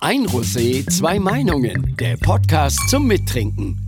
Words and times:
Ein 0.00 0.26
Rosé, 0.26 0.86
zwei 0.88 1.18
Meinungen. 1.18 1.96
Der 1.98 2.16
Podcast 2.16 2.78
zum 2.88 3.06
Mittrinken. 3.06 3.78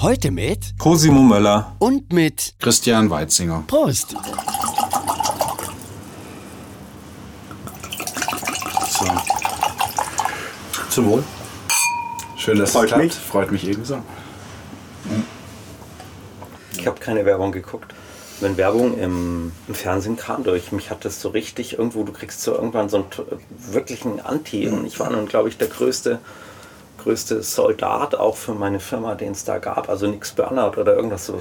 Heute 0.00 0.30
mit 0.30 0.78
Cosimo 0.78 1.22
Möller 1.22 1.74
und 1.78 2.12
mit 2.12 2.54
Christian 2.60 3.10
Weitzinger. 3.10 3.64
Prost. 3.66 4.14
So. 8.90 9.06
Zum 10.90 11.06
Wohl. 11.06 11.24
Schön, 12.36 12.58
dass 12.58 12.72
Freut 12.72 12.84
es 12.84 12.88
klappt. 12.90 13.02
mich. 13.04 13.14
Freut 13.14 13.50
mich 13.52 13.66
ebenso. 13.66 13.98
Ich 16.78 16.86
habe 16.86 17.00
keine 17.00 17.24
Werbung 17.24 17.50
geguckt. 17.52 17.92
Wenn 18.40 18.56
Werbung 18.56 18.98
im, 18.98 19.52
im 19.66 19.74
Fernsehen 19.74 20.16
kam 20.16 20.44
durch, 20.44 20.70
mich 20.72 20.90
hat 20.90 21.04
das 21.04 21.20
so 21.20 21.30
richtig 21.30 21.78
irgendwo, 21.78 22.04
du 22.04 22.12
kriegst 22.12 22.42
so 22.42 22.54
irgendwann 22.54 22.88
so 22.88 22.98
einen 22.98 23.06
wirklichen 23.70 24.20
Anti. 24.20 24.68
Und 24.68 24.86
ich 24.86 25.00
war 25.00 25.10
nun, 25.10 25.26
glaube 25.26 25.48
ich, 25.48 25.56
der 25.56 25.68
größte, 25.68 26.18
größte 27.06 27.40
Soldat 27.44 28.16
auch 28.16 28.36
für 28.36 28.52
meine 28.52 28.80
Firma, 28.80 29.14
den 29.14 29.30
es 29.30 29.44
da 29.44 29.58
gab. 29.58 29.88
Also 29.88 30.08
nix 30.08 30.32
Burnout 30.32 30.76
oder 30.76 30.96
irgendwas 30.96 31.26
so. 31.26 31.40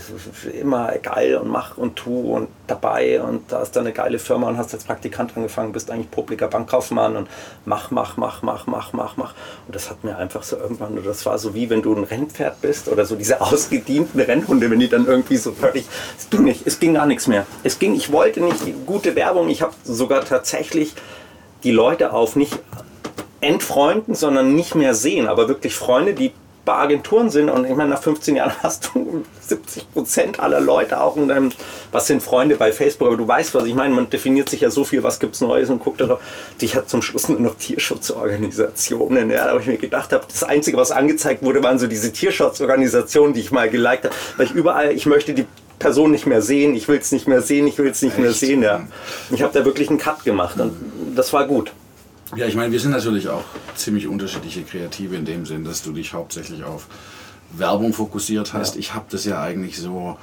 Immer 0.53 0.91
geil 0.99 1.37
und 1.37 1.49
mach 1.49 1.75
und 1.75 1.95
tu 1.95 2.35
und 2.35 2.49
dabei. 2.67 3.19
Und 3.19 3.51
da 3.51 3.63
ist 3.63 3.75
dann 3.75 3.85
eine 3.85 3.91
geile 3.91 4.19
Firma 4.19 4.47
und 4.47 4.59
hast 4.59 4.75
als 4.75 4.83
Praktikant 4.83 5.35
angefangen, 5.35 5.71
bist 5.71 5.89
eigentlich 5.89 6.11
publiker 6.11 6.49
Bankkaufmann 6.49 7.15
und 7.15 7.27
mach, 7.65 7.89
mach, 7.89 8.15
mach, 8.15 8.43
mach, 8.43 8.67
mach, 8.67 8.93
mach, 8.93 9.17
mach. 9.17 9.33
Und 9.65 9.75
das 9.75 9.89
hat 9.89 10.03
mir 10.03 10.15
einfach 10.17 10.43
so 10.43 10.55
irgendwann, 10.55 11.03
das 11.03 11.25
war 11.25 11.39
so 11.39 11.55
wie 11.55 11.67
wenn 11.71 11.81
du 11.81 11.95
ein 11.95 12.03
Rennpferd 12.03 12.61
bist 12.61 12.87
oder 12.87 13.05
so 13.05 13.15
diese 13.15 13.41
ausgedienten 13.45 14.21
Rennhunde, 14.21 14.69
wenn 14.69 14.79
die 14.79 14.89
dann 14.89 15.07
irgendwie 15.07 15.37
so 15.37 15.51
völlig, 15.51 15.87
es 16.15 16.29
ging 16.29 16.43
nicht, 16.43 16.67
es 16.67 16.79
ging 16.79 16.93
gar 16.93 17.07
nichts 17.07 17.25
mehr. 17.25 17.47
Es 17.63 17.79
ging, 17.79 17.95
ich 17.95 18.11
wollte 18.11 18.39
nicht 18.39 18.61
gute 18.85 19.15
Werbung, 19.15 19.49
ich 19.49 19.63
habe 19.63 19.73
sogar 19.83 20.23
tatsächlich 20.23 20.93
die 21.63 21.71
Leute 21.71 22.13
auf 22.13 22.35
nicht 22.35 22.59
entfreunden, 23.45 24.15
sondern 24.15 24.55
nicht 24.55 24.75
mehr 24.75 24.93
sehen, 24.93 25.27
aber 25.27 25.47
wirklich 25.47 25.75
Freunde, 25.75 26.13
die 26.13 26.31
bei 26.65 26.73
Agenturen 26.73 27.29
sind 27.29 27.49
und 27.49 27.65
ich 27.65 27.75
meine, 27.75 27.91
nach 27.91 28.01
15 28.01 28.35
Jahren 28.35 28.51
hast 28.63 28.89
du 28.93 29.23
70 29.39 29.93
Prozent 29.93 30.39
aller 30.39 30.59
Leute 30.59 30.99
auch 30.99 31.15
in 31.15 31.27
deinem, 31.27 31.51
was 31.91 32.07
sind 32.07 32.23
Freunde 32.23 32.55
bei 32.55 32.71
Facebook, 32.71 33.07
aber 33.07 33.17
du 33.17 33.27
weißt, 33.27 33.53
was 33.53 33.65
ich 33.65 33.75
meine, 33.75 33.93
man 33.93 34.09
definiert 34.09 34.49
sich 34.49 34.61
ja 34.61 34.71
so 34.71 34.83
viel, 34.83 35.03
was 35.03 35.19
gibt's 35.19 35.41
Neues 35.41 35.69
und 35.69 35.79
guckt 35.79 36.01
darauf. 36.01 36.19
Ich 36.59 36.75
hatte 36.75 36.87
zum 36.87 37.03
Schluss 37.03 37.29
nur 37.29 37.39
noch 37.39 37.55
Tierschutzorganisationen, 37.55 39.29
ja, 39.29 39.53
wo 39.53 39.59
ich 39.59 39.67
mir 39.67 39.77
gedacht 39.77 40.11
habe, 40.11 40.25
das 40.27 40.43
Einzige, 40.43 40.77
was 40.77 40.91
angezeigt 40.91 41.43
wurde, 41.43 41.61
waren 41.61 41.77
so 41.77 41.85
diese 41.87 42.11
Tierschutzorganisationen, 42.11 43.33
die 43.33 43.41
ich 43.41 43.51
mal 43.51 43.69
geliked 43.69 44.05
habe, 44.05 44.15
weil 44.37 44.47
ich 44.47 44.51
überall, 44.51 44.91
ich 44.91 45.05
möchte 45.05 45.33
die 45.35 45.45
Person 45.77 46.11
nicht 46.11 46.25
mehr 46.25 46.41
sehen, 46.41 46.73
ich 46.73 46.87
will 46.87 46.97
es 46.97 47.11
nicht 47.11 47.27
mehr 47.27 47.41
sehen, 47.41 47.67
ich 47.67 47.77
will 47.77 47.91
es 47.91 48.01
nicht 48.01 48.17
mehr 48.17 48.31
Echt? 48.31 48.39
sehen, 48.39 48.63
ja. 48.63 48.87
Ich 49.29 49.43
habe 49.43 49.53
da 49.53 49.65
wirklich 49.65 49.89
einen 49.89 49.99
Cut 49.99 50.23
gemacht 50.23 50.59
und 50.59 50.73
das 51.15 51.31
war 51.31 51.45
gut. 51.45 51.71
Ja, 52.35 52.47
ich 52.47 52.55
meine, 52.55 52.71
wir 52.73 52.79
sind 52.81 52.91
natürlich 52.91 53.29
auch 53.29 53.45
ziemlich 53.75 54.07
unterschiedliche 54.07 54.63
Kreative 54.63 55.15
in 55.15 55.23
dem 55.23 55.45
Sinn, 55.45 55.63
dass 55.63 55.83
du 55.83 55.93
dich 55.93 56.13
hauptsächlich 56.13 56.65
auf 56.65 56.87
Werbung 57.51 57.93
fokussiert 57.93 58.53
hast. 58.53 58.75
Ich 58.75 58.93
habe 58.93 59.05
das 59.09 59.23
ja 59.25 59.41
eigentlich 59.41 59.77
so. 59.77 60.17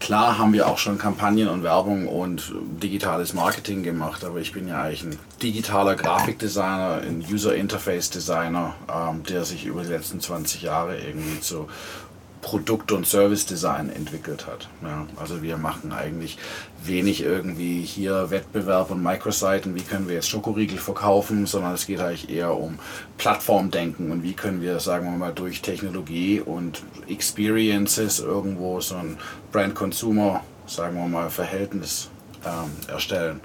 Klar 0.00 0.38
haben 0.38 0.52
wir 0.52 0.68
auch 0.68 0.78
schon 0.78 0.96
Kampagnen 0.96 1.48
und 1.48 1.64
Werbung 1.64 2.06
und 2.06 2.52
digitales 2.80 3.34
Marketing 3.34 3.82
gemacht, 3.82 4.24
aber 4.24 4.38
ich 4.38 4.52
bin 4.52 4.68
ja 4.68 4.80
eigentlich 4.80 5.02
ein 5.02 5.18
digitaler 5.42 5.96
Grafikdesigner, 5.96 7.00
ein 7.02 7.24
User 7.28 7.56
Interface 7.56 8.08
Designer, 8.08 8.76
ähm, 8.88 9.24
der 9.24 9.44
sich 9.44 9.66
über 9.66 9.82
die 9.82 9.88
letzten 9.88 10.20
20 10.20 10.62
Jahre 10.62 10.96
irgendwie 10.96 11.40
zu 11.40 11.66
Produkt- 12.40 12.92
und 12.92 13.06
Service-Design 13.06 13.90
entwickelt 13.90 14.46
hat. 14.46 14.68
Ja, 14.82 15.06
also 15.16 15.42
wir 15.42 15.56
machen 15.56 15.92
eigentlich 15.92 16.38
wenig 16.82 17.22
irgendwie 17.22 17.82
hier 17.82 18.30
Wettbewerb 18.30 18.90
und 18.90 19.02
Microseiten, 19.02 19.74
wie 19.74 19.82
können 19.82 20.08
wir 20.08 20.14
jetzt 20.14 20.28
Schokoriegel 20.28 20.78
verkaufen, 20.78 21.46
sondern 21.46 21.74
es 21.74 21.86
geht 21.86 22.00
eigentlich 22.00 22.30
eher 22.30 22.56
um 22.56 22.78
Plattformdenken 23.16 24.10
und 24.10 24.22
wie 24.22 24.34
können 24.34 24.62
wir, 24.62 24.80
sagen 24.80 25.06
wir 25.06 25.16
mal, 25.16 25.32
durch 25.32 25.62
Technologie 25.62 26.40
und 26.40 26.82
Experiences 27.08 28.20
irgendwo 28.20 28.80
so 28.80 28.96
ein 28.96 29.18
Brand-Consumer, 29.52 30.42
sagen 30.66 30.96
wir 30.96 31.08
mal, 31.08 31.30
Verhältnis 31.30 32.10
ähm, 32.44 32.70
erstellen. 32.88 33.40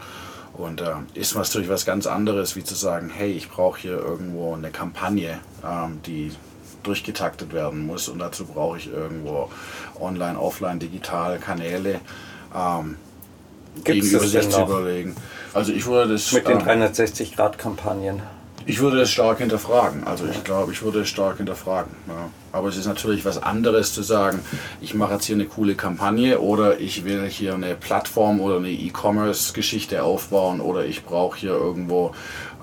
Und 0.53 0.81
äh, 0.81 0.93
ist 1.15 1.35
natürlich 1.35 1.69
was 1.69 1.83
ganz 1.83 2.05
anderes, 2.05 2.55
wie 2.55 2.63
zu 2.63 2.75
sagen, 2.75 3.09
hey, 3.09 3.31
ich 3.31 3.49
brauche 3.49 3.79
hier 3.79 3.97
irgendwo 3.97 4.53
eine 4.53 4.69
Kampagne, 4.69 5.39
ähm, 5.65 5.99
die 6.05 6.31
durchgetaktet 6.83 7.53
werden 7.53 7.85
muss 7.85 8.09
und 8.09 8.19
dazu 8.19 8.45
brauche 8.45 8.77
ich 8.77 8.91
irgendwo 8.91 9.49
online, 9.99 10.39
offline, 10.39 10.79
digital 10.79 11.39
Kanäle 11.39 11.99
ähm, 12.55 12.97
Gibt's 13.83 14.09
gegenüber 14.11 14.27
sich 14.27 14.49
zu 14.49 14.61
überlegen. 14.61 15.15
Also 15.53 15.71
ich 15.71 15.85
würde 15.85 16.13
das 16.13 16.31
Mit 16.31 16.47
den 16.47 16.59
ähm, 16.59 16.65
360-Grad-Kampagnen. 16.67 18.21
ich 18.65 18.79
würde 18.79 19.01
es 19.01 19.09
stark 19.09 19.39
hinterfragen. 19.39 20.03
Also 20.05 20.25
ich 20.27 20.43
glaube, 20.43 20.71
ich 20.71 20.81
würde 20.83 21.01
es 21.01 21.09
stark 21.09 21.37
hinterfragen. 21.37 21.91
Ja. 22.07 22.29
Aber 22.51 22.67
es 22.67 22.77
ist 22.77 22.85
natürlich 22.85 23.25
was 23.25 23.41
anderes 23.41 23.93
zu 23.93 24.03
sagen, 24.03 24.39
ich 24.79 24.93
mache 24.93 25.13
jetzt 25.13 25.25
hier 25.25 25.35
eine 25.35 25.45
coole 25.45 25.73
Kampagne 25.73 26.39
oder 26.39 26.79
ich 26.79 27.03
will 27.03 27.27
hier 27.27 27.55
eine 27.55 27.73
Plattform 27.73 28.39
oder 28.39 28.57
eine 28.57 28.69
E-Commerce-Geschichte 28.69 30.03
aufbauen 30.03 30.61
oder 30.61 30.85
ich 30.85 31.03
brauche 31.03 31.37
hier 31.37 31.51
irgendwo 31.51 32.13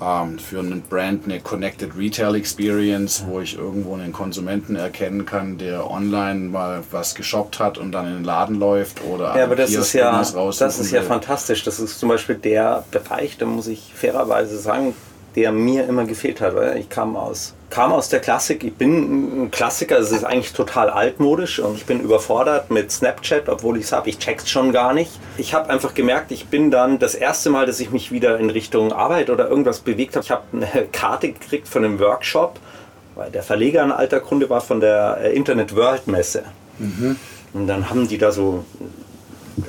ähm, 0.03 0.39
für 0.39 0.61
einen 0.61 0.83
Brand 0.83 1.25
eine 1.25 1.41
Connected 1.41 1.97
Retail 1.97 2.35
Experience, 2.35 3.25
wo 3.27 3.41
ich 3.41 3.57
irgendwo 3.57 3.95
einen 3.95 4.13
Konsumenten 4.13 4.77
erkennen 4.77 5.27
kann, 5.27 5.59
der 5.59 5.91
online 5.91 6.49
mal 6.49 6.83
was 6.91 7.15
geshoppt 7.15 7.59
hat 7.59 7.79
und 7.79 7.93
dann 7.93 8.07
in 8.07 8.15
den 8.15 8.25
Laden 8.25 8.57
läuft 8.59 9.03
oder 9.05 9.37
Ja, 9.37 9.45
aber 9.45 9.57
das 9.57 9.71
Kiosk 9.71 9.87
ist 9.89 9.93
ja, 9.95 10.19
das 10.21 10.79
ist 10.79 10.91
ja 10.93 11.01
will. 11.01 11.09
fantastisch. 11.09 11.65
Das 11.65 11.79
ist 11.81 11.99
zum 11.99 12.09
Beispiel 12.09 12.37
der 12.37 12.85
Bereich, 12.91 13.37
da 13.39 13.47
muss 13.47 13.67
ich 13.67 13.93
fairerweise 13.95 14.59
sagen, 14.59 14.95
der 15.37 15.53
mir 15.53 15.87
immer 15.87 16.05
gefehlt 16.05 16.41
hat. 16.41 16.55
Weil 16.55 16.79
ich 16.79 16.89
kam 16.89 17.17
aus, 17.17 17.55
kam 17.71 17.93
aus 17.93 18.09
der 18.09 18.21
Klassik. 18.21 18.65
Ich 18.65 18.75
bin 18.75 19.45
ein 19.45 19.51
Klassiker. 19.51 19.99
Es 19.99 20.11
ist 20.11 20.25
eigentlich 20.25 20.53
total 20.53 20.91
altmodisch 20.91 21.59
und 21.59 21.77
ich 21.77 21.87
bin 21.87 22.01
überfordert 22.01 22.71
mit 22.71 22.91
Snapchat, 22.91 23.49
obwohl 23.49 23.79
ich 23.79 23.85
es 23.85 23.93
habe. 23.93 24.09
Ich 24.09 24.19
check's 24.19 24.49
schon 24.49 24.73
gar 24.73 24.93
nicht. 24.93 25.11
Ich 25.39 25.55
habe 25.55 25.71
einfach 25.71 25.95
gemerkt, 25.95 26.33
ich 26.33 26.47
bin 26.47 26.71
dann 26.71 26.99
das 26.99 27.15
erste 27.15 27.51
Mal, 27.51 27.67
dass 27.67 27.81
ich 27.81 27.91
mich 27.91 28.13
wieder 28.13 28.39
in 28.39 28.51
Richtung 28.51 28.93
Arbeit 28.93 29.31
oder 29.31 29.49
irgendwas 29.49 29.81
bewegt 29.81 30.17
habe. 30.17 30.25
Ich 30.25 30.31
habe 30.31 30.43
eine 30.53 30.87
Karte 30.93 31.33
gekriegt 31.33 31.69
von 31.69 31.85
einem 31.85 32.01
Workshop, 32.01 32.59
weil 33.15 33.31
der 33.31 33.43
Verleger 33.43 33.83
ein 33.83 33.93
alter 33.93 34.21
Kunde 34.21 34.51
war 34.51 34.61
von 34.61 34.81
der 34.81 35.19
äh, 35.23 35.35
Internet 35.35 35.75
World 35.77 36.07
Messe. 36.07 36.45
Und 37.53 37.67
dann 37.67 37.91
haben 37.91 38.09
die 38.09 38.19
da 38.19 38.33
so 38.33 38.65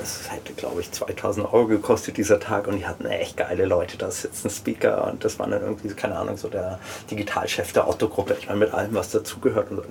das 0.02 0.30
hätte, 0.30 0.52
glaube 0.52 0.80
ich, 0.80 0.92
2000 0.92 1.52
Euro 1.52 1.66
gekostet, 1.66 2.16
dieser 2.16 2.40
Tag. 2.40 2.66
Und 2.66 2.78
die 2.78 2.86
hatten 2.86 3.06
echt 3.06 3.36
geile 3.36 3.64
Leute. 3.64 3.96
Da 3.96 4.10
sitzt 4.10 4.44
ein 4.44 4.50
Speaker 4.50 5.10
und 5.10 5.24
das 5.24 5.38
war 5.38 5.46
dann 5.46 5.62
irgendwie, 5.62 5.88
keine 5.88 6.16
Ahnung, 6.16 6.36
so 6.36 6.48
der 6.48 6.78
Digitalchef 7.10 7.72
der 7.72 7.86
Autogruppe. 7.86 8.36
Ich 8.38 8.48
meine, 8.48 8.60
mit 8.60 8.74
allem, 8.74 8.94
was 8.94 9.10
dazugehört. 9.10 9.70
Und 9.70 9.76
so. 9.78 9.84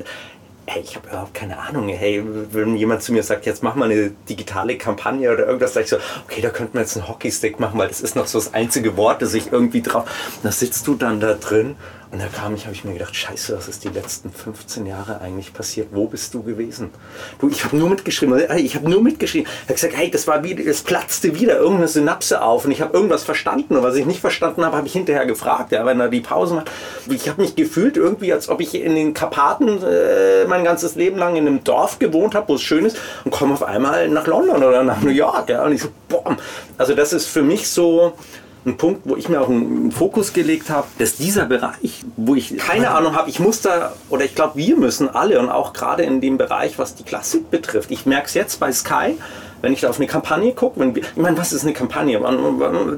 Hey, 0.67 0.83
ich 0.83 0.95
habe 0.95 1.07
überhaupt 1.09 1.33
keine 1.33 1.57
Ahnung. 1.57 1.89
Hey, 1.89 2.23
wenn 2.51 2.75
jemand 2.75 3.01
zu 3.01 3.13
mir 3.13 3.23
sagt, 3.23 3.45
jetzt 3.45 3.63
mach 3.63 3.75
mal 3.75 3.91
eine 3.91 4.11
digitale 4.29 4.77
Kampagne 4.77 5.31
oder 5.31 5.47
irgendwas, 5.47 5.73
sage 5.73 5.85
ich 5.85 5.89
so, 5.89 5.97
okay, 6.27 6.41
da 6.41 6.49
könnten 6.49 6.75
wir 6.75 6.81
jetzt 6.81 6.95
einen 6.95 7.07
Hockeystick 7.07 7.59
machen, 7.59 7.79
weil 7.79 7.87
das 7.87 8.01
ist 8.01 8.15
noch 8.15 8.27
so 8.27 8.37
das 8.37 8.53
einzige 8.53 8.95
Wort, 8.95 9.21
das 9.21 9.33
ich 9.33 9.51
irgendwie 9.51 9.81
drauf. 9.81 10.09
Da 10.43 10.51
sitzt 10.51 10.87
du 10.87 10.95
dann 10.95 11.19
da 11.19 11.33
drin 11.33 11.75
und 12.11 12.21
da 12.21 12.27
kam 12.27 12.53
ich, 12.55 12.65
habe 12.65 12.75
ich 12.75 12.83
mir 12.83 12.91
gedacht, 12.91 13.15
scheiße, 13.15 13.55
was 13.55 13.69
ist 13.69 13.85
die 13.85 13.89
letzten 13.89 14.31
15 14.31 14.85
Jahre 14.85 15.21
eigentlich 15.21 15.53
passiert? 15.53 15.87
Wo 15.91 16.07
bist 16.07 16.33
du 16.33 16.43
gewesen? 16.43 16.89
Du, 17.39 17.47
ich 17.47 17.63
habe 17.63 17.77
nur 17.77 17.89
mitgeschrieben, 17.89 18.37
hey, 18.49 18.61
ich 18.61 18.75
habe 18.75 18.89
nur 18.89 19.01
mitgeschrieben. 19.01 19.49
Er 19.65 19.69
hat 19.69 19.75
gesagt, 19.75 19.95
hey, 19.95 20.11
das 20.11 20.27
war 20.27 20.43
wie, 20.43 20.61
es 20.61 20.81
platzte 20.81 21.39
wieder 21.39 21.57
irgendeine 21.57 21.87
Synapse 21.87 22.41
auf 22.41 22.65
und 22.65 22.71
ich 22.71 22.81
habe 22.81 22.93
irgendwas 22.93 23.23
verstanden 23.23 23.77
und 23.77 23.83
was 23.83 23.95
ich 23.95 24.05
nicht 24.05 24.19
verstanden 24.19 24.65
habe, 24.65 24.75
habe 24.75 24.87
ich 24.87 24.93
hinterher 24.93 25.25
gefragt, 25.25 25.71
ja, 25.71 25.85
wenn 25.85 26.01
er 26.01 26.09
die 26.09 26.19
Pause 26.19 26.55
macht. 26.55 26.69
Ich 27.09 27.29
habe 27.29 27.41
mich 27.41 27.55
gefühlt 27.55 27.95
irgendwie, 27.95 28.33
als 28.33 28.49
ob 28.49 28.59
ich 28.59 28.75
in 28.75 28.95
den 28.95 29.13
Karpaten 29.13 29.81
äh, 29.81 30.43
mein 30.47 30.65
ganzes 30.65 30.95
Leben 30.95 31.17
lang 31.17 31.37
in 31.37 31.47
einem 31.47 31.63
Dorf 31.63 31.97
gewohnt 31.97 32.35
habe, 32.35 32.49
wo 32.49 32.55
es 32.55 32.61
schön 32.61 32.85
ist 32.85 32.97
und 33.23 33.31
komme 33.31 33.53
auf 33.53 33.63
einmal 33.63 34.09
nach 34.09 34.27
London 34.27 34.63
oder 34.63 34.83
nach 34.83 35.01
New 35.01 35.11
York, 35.11 35.47
ja, 35.49 35.63
und 35.63 35.71
ich 35.71 35.81
so, 35.81 35.87
boah. 36.09 36.35
Also 36.77 36.93
das 36.93 37.13
ist 37.13 37.27
für 37.27 37.41
mich 37.41 37.69
so, 37.69 38.13
ein 38.65 38.77
Punkt, 38.77 39.01
wo 39.05 39.15
ich 39.15 39.27
mir 39.27 39.41
auch 39.41 39.49
einen 39.49 39.91
Fokus 39.91 40.33
gelegt 40.33 40.69
habe, 40.69 40.87
dass 40.99 41.15
dieser 41.15 41.45
Bereich, 41.45 42.03
wo 42.15 42.35
ich 42.35 42.57
keine 42.57 42.91
Ahnung 42.91 43.15
habe, 43.15 43.29
ich 43.29 43.39
muss 43.39 43.61
da, 43.61 43.93
oder 44.09 44.23
ich 44.23 44.35
glaube, 44.35 44.55
wir 44.55 44.77
müssen 44.77 45.09
alle 45.09 45.39
und 45.39 45.49
auch 45.49 45.73
gerade 45.73 46.03
in 46.03 46.21
dem 46.21 46.37
Bereich, 46.37 46.77
was 46.77 46.95
die 46.95 47.03
Klassik 47.03 47.49
betrifft, 47.49 47.89
ich 47.89 48.05
merke 48.05 48.27
es 48.27 48.35
jetzt 48.35 48.59
bei 48.59 48.71
Sky, 48.71 49.17
wenn 49.61 49.73
ich 49.73 49.81
da 49.81 49.89
auf 49.89 49.97
eine 49.97 50.07
Kampagne 50.07 50.53
gucke, 50.53 50.81
ich 50.95 51.15
meine, 51.15 51.37
was 51.37 51.53
ist 51.53 51.63
eine 51.63 51.73
Kampagne? 51.73 52.19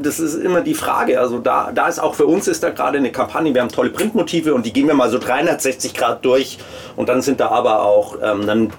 Das 0.01 0.19
ist 0.19 0.35
immer 0.35 0.61
die 0.61 0.73
Frage. 0.73 1.19
Also 1.19 1.39
da, 1.39 1.71
da 1.73 1.87
ist 1.87 1.99
auch 1.99 2.15
für 2.15 2.25
uns 2.25 2.47
ist 2.47 2.63
da 2.63 2.69
gerade 2.69 2.97
eine 2.97 3.11
Kampagne. 3.11 3.53
Wir 3.53 3.61
haben 3.61 3.69
tolle 3.69 3.89
Printmotive 3.89 4.53
und 4.53 4.65
die 4.65 4.71
gehen 4.71 4.87
wir 4.87 4.93
mal 4.93 5.09
so 5.09 5.19
360 5.19 5.93
Grad 5.93 6.23
durch. 6.23 6.57
Und 6.95 7.09
dann 7.09 7.21
sind 7.21 7.39
da 7.39 7.49
aber 7.49 7.83
auch 7.83 8.17
ähm, 8.21 8.47
dann 8.47 8.71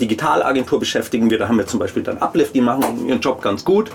Digitalagentur 0.00 0.80
beschäftigen 0.80 1.30
wir. 1.30 1.38
Da 1.38 1.48
haben 1.48 1.58
wir 1.58 1.66
zum 1.66 1.78
Beispiel 1.78 2.02
dann 2.02 2.18
Uplift, 2.18 2.54
die 2.54 2.60
machen 2.60 3.06
ihren 3.06 3.20
Job 3.20 3.42
ganz 3.42 3.64
gut. 3.64 3.90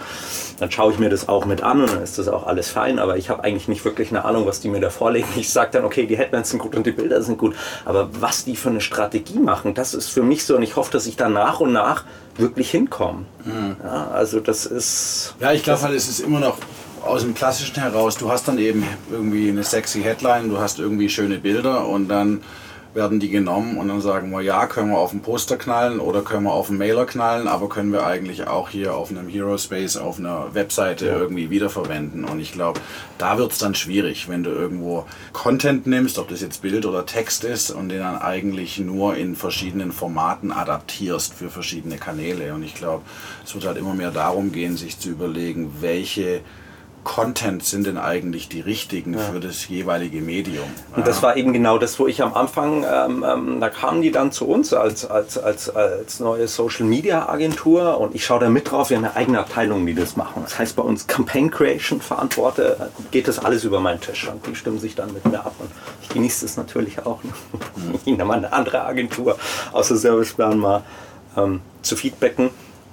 Dann 0.59 0.69
schaue 0.69 0.91
ich 0.91 0.99
mir 0.99 1.09
das 1.09 1.27
auch 1.27 1.45
mit 1.45 1.63
an 1.63 1.81
und 1.81 1.91
dann 1.91 2.03
ist 2.03 2.19
das 2.19 2.27
auch 2.27 2.45
alles 2.45 2.69
fein. 2.69 2.99
Aber 2.99 3.17
ich 3.17 3.29
habe 3.31 3.43
eigentlich 3.43 3.67
nicht 3.67 3.83
wirklich 3.83 4.11
eine 4.11 4.23
Ahnung, 4.25 4.45
was 4.45 4.59
die 4.59 4.69
mir 4.69 4.79
da 4.79 4.91
vorlegen. 4.91 5.27
Ich 5.35 5.49
sage 5.49 5.71
dann, 5.73 5.85
okay, 5.85 6.05
die 6.05 6.17
Headlines 6.17 6.51
sind 6.51 6.59
gut 6.59 6.75
und 6.75 6.85
die 6.85 6.91
Bilder 6.91 7.23
sind 7.23 7.39
gut. 7.39 7.55
Aber 7.85 8.09
was 8.19 8.45
die 8.45 8.55
für 8.55 8.69
eine 8.69 8.81
Strategie 8.81 9.39
machen, 9.39 9.73
das 9.73 9.95
ist 9.95 10.09
für 10.09 10.21
mich 10.21 10.45
so. 10.45 10.55
Und 10.55 10.61
ich 10.61 10.75
hoffe, 10.75 10.91
dass 10.91 11.07
ich 11.07 11.15
da 11.15 11.29
nach 11.29 11.59
und 11.59 11.73
nach 11.73 12.03
wirklich 12.37 12.71
hinkomme. 12.71 13.25
Ja, 13.83 14.07
also 14.07 14.39
das 14.39 14.65
ist. 14.65 15.35
Ja, 15.39 15.51
ich 15.51 15.63
glaube 15.63 15.81
halt, 15.81 15.95
es 15.95 16.07
ist 16.07 16.19
immer 16.19 16.39
noch 16.39 16.57
aus 17.03 17.21
dem 17.21 17.33
Klassischen 17.33 17.81
heraus, 17.81 18.17
du 18.17 18.31
hast 18.31 18.47
dann 18.47 18.59
eben 18.59 18.83
irgendwie 19.11 19.49
eine 19.49 19.63
sexy 19.63 20.01
Headline, 20.01 20.49
du 20.49 20.59
hast 20.59 20.79
irgendwie 20.79 21.09
schöne 21.09 21.37
Bilder 21.37 21.87
und 21.87 22.07
dann 22.09 22.41
werden 22.93 23.19
die 23.19 23.29
genommen 23.29 23.77
und 23.77 23.87
dann 23.87 24.01
sagen 24.01 24.31
wir, 24.31 24.41
ja, 24.41 24.65
können 24.65 24.89
wir 24.89 24.97
auf 24.97 25.13
ein 25.13 25.21
Poster 25.21 25.57
knallen 25.57 25.99
oder 25.99 26.21
können 26.21 26.43
wir 26.43 26.53
auf 26.53 26.69
einen 26.69 26.77
Mailer 26.77 27.05
knallen, 27.05 27.47
aber 27.47 27.69
können 27.69 27.91
wir 27.93 28.05
eigentlich 28.05 28.47
auch 28.47 28.69
hier 28.69 28.95
auf 28.95 29.11
einem 29.11 29.29
Hero 29.29 29.57
Space, 29.57 29.95
auf 29.97 30.19
einer 30.19 30.53
Webseite 30.53 31.05
ja. 31.05 31.17
irgendwie 31.17 31.49
wiederverwenden. 31.49 32.25
Und 32.25 32.39
ich 32.39 32.51
glaube, 32.51 32.81
da 33.17 33.37
wird 33.37 33.53
es 33.53 33.59
dann 33.59 33.75
schwierig, 33.75 34.27
wenn 34.27 34.43
du 34.43 34.49
irgendwo 34.49 35.05
Content 35.31 35.87
nimmst, 35.87 36.19
ob 36.19 36.27
das 36.27 36.41
jetzt 36.41 36.61
Bild 36.61 36.85
oder 36.85 37.05
Text 37.05 37.43
ist 37.43 37.71
und 37.71 37.89
den 37.89 37.99
dann 37.99 38.17
eigentlich 38.17 38.79
nur 38.79 39.15
in 39.15 39.35
verschiedenen 39.35 39.91
Formaten 39.91 40.51
adaptierst 40.51 41.33
für 41.33 41.49
verschiedene 41.49 41.97
Kanäle. 41.97 42.53
Und 42.53 42.63
ich 42.63 42.75
glaube, 42.75 43.03
es 43.45 43.53
wird 43.53 43.65
halt 43.65 43.77
immer 43.77 43.93
mehr 43.93 44.11
darum 44.11 44.51
gehen, 44.51 44.75
sich 44.75 44.99
zu 44.99 45.09
überlegen, 45.09 45.77
welche 45.79 46.41
Content 47.03 47.63
sind 47.63 47.87
denn 47.87 47.97
eigentlich 47.97 48.47
die 48.47 48.61
richtigen 48.61 49.13
ja. 49.13 49.19
für 49.19 49.39
das 49.39 49.67
jeweilige 49.67 50.21
Medium? 50.21 50.65
Und 50.95 51.07
das 51.07 51.23
war 51.23 51.35
eben 51.35 51.53
genau 51.53 51.77
das, 51.77 51.99
wo 51.99 52.07
ich 52.07 52.21
am 52.21 52.33
Anfang, 52.33 52.83
ähm, 52.83 53.25
ähm, 53.27 53.59
da 53.59 53.69
kamen 53.69 54.01
die 54.01 54.11
dann 54.11 54.31
zu 54.31 54.47
uns 54.47 54.73
als, 54.73 55.09
als, 55.09 55.37
als, 55.37 55.69
als 55.69 56.19
neue 56.19 56.47
Social 56.47 56.85
Media 56.85 57.27
Agentur 57.27 57.99
und 57.99 58.13
ich 58.13 58.25
schaue 58.25 58.41
da 58.41 58.49
mit 58.49 58.69
drauf, 58.71 58.89
wir 58.89 58.97
haben 58.97 59.05
eine 59.05 59.15
eigene 59.15 59.39
Abteilung, 59.39 59.85
die 59.85 59.95
das 59.95 60.15
machen. 60.15 60.43
Das 60.43 60.59
heißt 60.59 60.75
bei 60.75 60.83
uns 60.83 61.07
Campaign 61.07 61.49
Creation 61.49 62.01
verantworte, 62.01 62.91
geht 63.09 63.27
das 63.27 63.39
alles 63.39 63.63
über 63.63 63.79
meinen 63.79 64.01
Tisch 64.01 64.27
und 64.27 64.45
die 64.45 64.55
stimmen 64.55 64.79
sich 64.79 64.95
dann 64.95 65.13
mit 65.13 65.25
mir 65.25 65.39
ab 65.39 65.55
und 65.59 65.69
ich 66.01 66.09
genieße 66.09 66.45
das 66.45 66.57
natürlich 66.57 67.05
auch. 67.05 67.23
Ne? 67.23 67.31
Mhm. 67.75 67.91
Ich 68.01 68.05
nehme 68.05 68.25
mal 68.25 68.37
eine 68.37 68.51
andere 68.51 68.83
Agentur 68.83 69.37
außer 69.71 69.95
Serviceplan 69.95 70.57
mal 70.57 70.83
ähm, 71.37 71.61
zu 71.81 71.95
feedbacken 71.95 72.49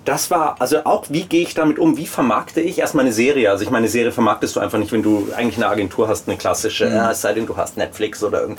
das 0.09 0.31
war, 0.31 0.57
also 0.59 0.79
auch, 0.85 1.05
wie 1.11 1.25
gehe 1.25 1.43
ich 1.43 1.53
damit 1.53 1.79
um? 1.79 1.99
Wie 1.99 2.07
vermarkte 2.07 2.63
ich 2.63 2.79
erstmal 2.79 3.05
eine 3.05 3.13
Serie? 3.13 3.51
Also 3.51 3.63
ich 3.63 3.71
meine, 3.71 3.83
eine 3.83 3.91
Serie 3.91 4.11
vermarktest 4.11 4.57
du 4.57 4.61
einfach 4.61 4.79
nicht, 4.79 4.91
wenn 4.91 5.03
du 5.03 5.29
eigentlich 5.37 5.57
eine 5.57 5.69
Agentur 5.69 6.09
hast, 6.09 6.27
eine 6.27 6.39
klassische, 6.39 6.87
mhm. 6.87 6.95
ja, 6.95 7.11
es 7.11 7.21
sei 7.21 7.35
denn, 7.35 7.45
du 7.45 7.59
hast 7.59 7.77
Netflix 7.77 8.25
oder 8.25 8.41
irgend. 8.41 8.59